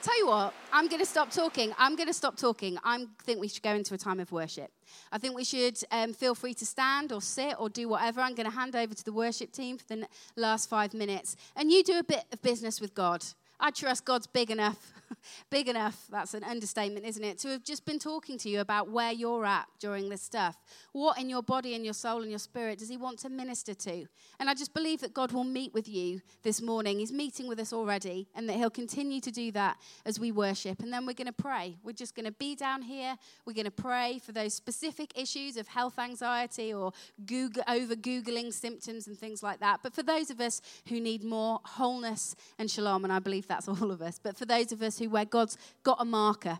Tell 0.05 0.19
you 0.19 0.27
what, 0.27 0.53
I'm 0.71 0.87
going 0.87 0.99
to 0.99 1.05
stop 1.05 1.31
talking. 1.31 1.73
I'm 1.79 1.95
going 1.95 2.05
to 2.05 2.13
stop 2.13 2.37
talking. 2.37 2.77
I 2.83 3.07
think 3.23 3.39
we 3.39 3.47
should 3.47 3.63
go 3.63 3.73
into 3.73 3.95
a 3.95 3.97
time 3.97 4.19
of 4.19 4.31
worship. 4.31 4.69
I 5.11 5.17
think 5.17 5.35
we 5.35 5.43
should 5.43 5.79
um, 5.89 6.13
feel 6.13 6.35
free 6.35 6.53
to 6.53 6.63
stand 6.63 7.11
or 7.11 7.23
sit 7.23 7.55
or 7.57 7.69
do 7.69 7.89
whatever. 7.89 8.21
I'm 8.21 8.35
going 8.35 8.47
to 8.47 8.55
hand 8.55 8.75
over 8.75 8.93
to 8.93 9.03
the 9.03 9.11
worship 9.11 9.51
team 9.51 9.79
for 9.79 9.87
the 9.87 10.07
last 10.35 10.69
five 10.69 10.93
minutes. 10.93 11.35
And 11.55 11.71
you 11.71 11.83
do 11.83 11.97
a 11.97 12.03
bit 12.03 12.23
of 12.31 12.39
business 12.43 12.79
with 12.79 12.93
God. 12.93 13.25
I 13.59 13.71
trust 13.71 14.05
God's 14.05 14.27
big 14.27 14.51
enough, 14.51 14.93
big 15.49 15.67
enough, 15.67 16.05
that's 16.09 16.33
an 16.33 16.43
understatement, 16.43 17.05
isn't 17.05 17.23
it, 17.23 17.37
to 17.39 17.49
have 17.49 17.63
just 17.63 17.85
been 17.85 17.99
talking 17.99 18.37
to 18.39 18.49
you 18.49 18.59
about 18.59 18.89
where 18.89 19.11
you're 19.11 19.45
at 19.45 19.65
during 19.79 20.09
this 20.09 20.21
stuff. 20.21 20.57
What 20.91 21.17
in 21.19 21.29
your 21.29 21.43
body 21.43 21.75
and 21.75 21.83
your 21.83 21.93
soul 21.93 22.21
and 22.21 22.29
your 22.29 22.39
spirit 22.39 22.79
does 22.79 22.89
He 22.89 22.97
want 22.97 23.19
to 23.19 23.29
minister 23.29 23.73
to? 23.73 24.05
And 24.39 24.49
I 24.49 24.53
just 24.53 24.73
believe 24.73 25.01
that 25.01 25.13
God 25.13 25.31
will 25.31 25.43
meet 25.43 25.73
with 25.73 25.87
you 25.87 26.21
this 26.43 26.61
morning. 26.61 26.99
He's 26.99 27.11
meeting 27.11 27.47
with 27.47 27.59
us 27.59 27.73
already, 27.73 28.27
and 28.35 28.47
that 28.49 28.57
He'll 28.57 28.69
continue 28.69 29.21
to 29.21 29.31
do 29.31 29.51
that 29.51 29.77
as 30.05 30.19
we 30.19 30.31
worship. 30.31 30.81
And 30.81 30.91
then 30.91 31.05
we're 31.05 31.13
going 31.13 31.27
to 31.27 31.33
pray. 31.33 31.77
We're 31.83 31.93
just 31.93 32.15
going 32.15 32.25
to 32.25 32.31
be 32.31 32.55
down 32.55 32.81
here. 32.81 33.17
We're 33.45 33.53
going 33.53 33.65
to 33.65 33.71
pray 33.71 34.19
for 34.23 34.31
those 34.31 34.53
specific 34.53 35.17
issues 35.19 35.57
of 35.57 35.67
health 35.67 35.99
anxiety 35.99 36.73
or 36.73 36.91
Google, 37.25 37.63
over 37.67 37.95
Googling 37.95 38.53
symptoms 38.53 39.07
and 39.07 39.17
things 39.17 39.43
like 39.43 39.59
that. 39.59 39.79
But 39.83 39.93
for 39.93 40.03
those 40.03 40.29
of 40.29 40.39
us 40.39 40.61
who 40.87 40.99
need 40.99 41.23
more 41.23 41.59
wholeness 41.63 42.35
and 42.57 42.69
shalom, 42.69 43.03
and 43.03 43.13
I 43.13 43.19
believe 43.19 43.47
that's 43.47 43.67
all 43.75 43.91
of 43.91 44.01
us, 44.01 44.19
but 44.21 44.37
for 44.37 44.45
those 44.45 44.71
of 44.71 44.81
us 44.81 44.97
who, 44.97 45.04
where 45.07 45.25
God's 45.25 45.57
got 45.83 45.97
a 45.99 46.05
marker 46.05 46.59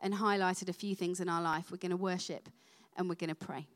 and 0.00 0.14
highlighted 0.14 0.68
a 0.68 0.72
few 0.72 0.94
things 0.94 1.20
in 1.20 1.28
our 1.28 1.42
life, 1.42 1.70
we're 1.70 1.78
going 1.78 1.90
to 1.90 1.96
worship 1.96 2.48
and 2.96 3.08
we're 3.08 3.14
going 3.14 3.28
to 3.28 3.34
pray. 3.34 3.66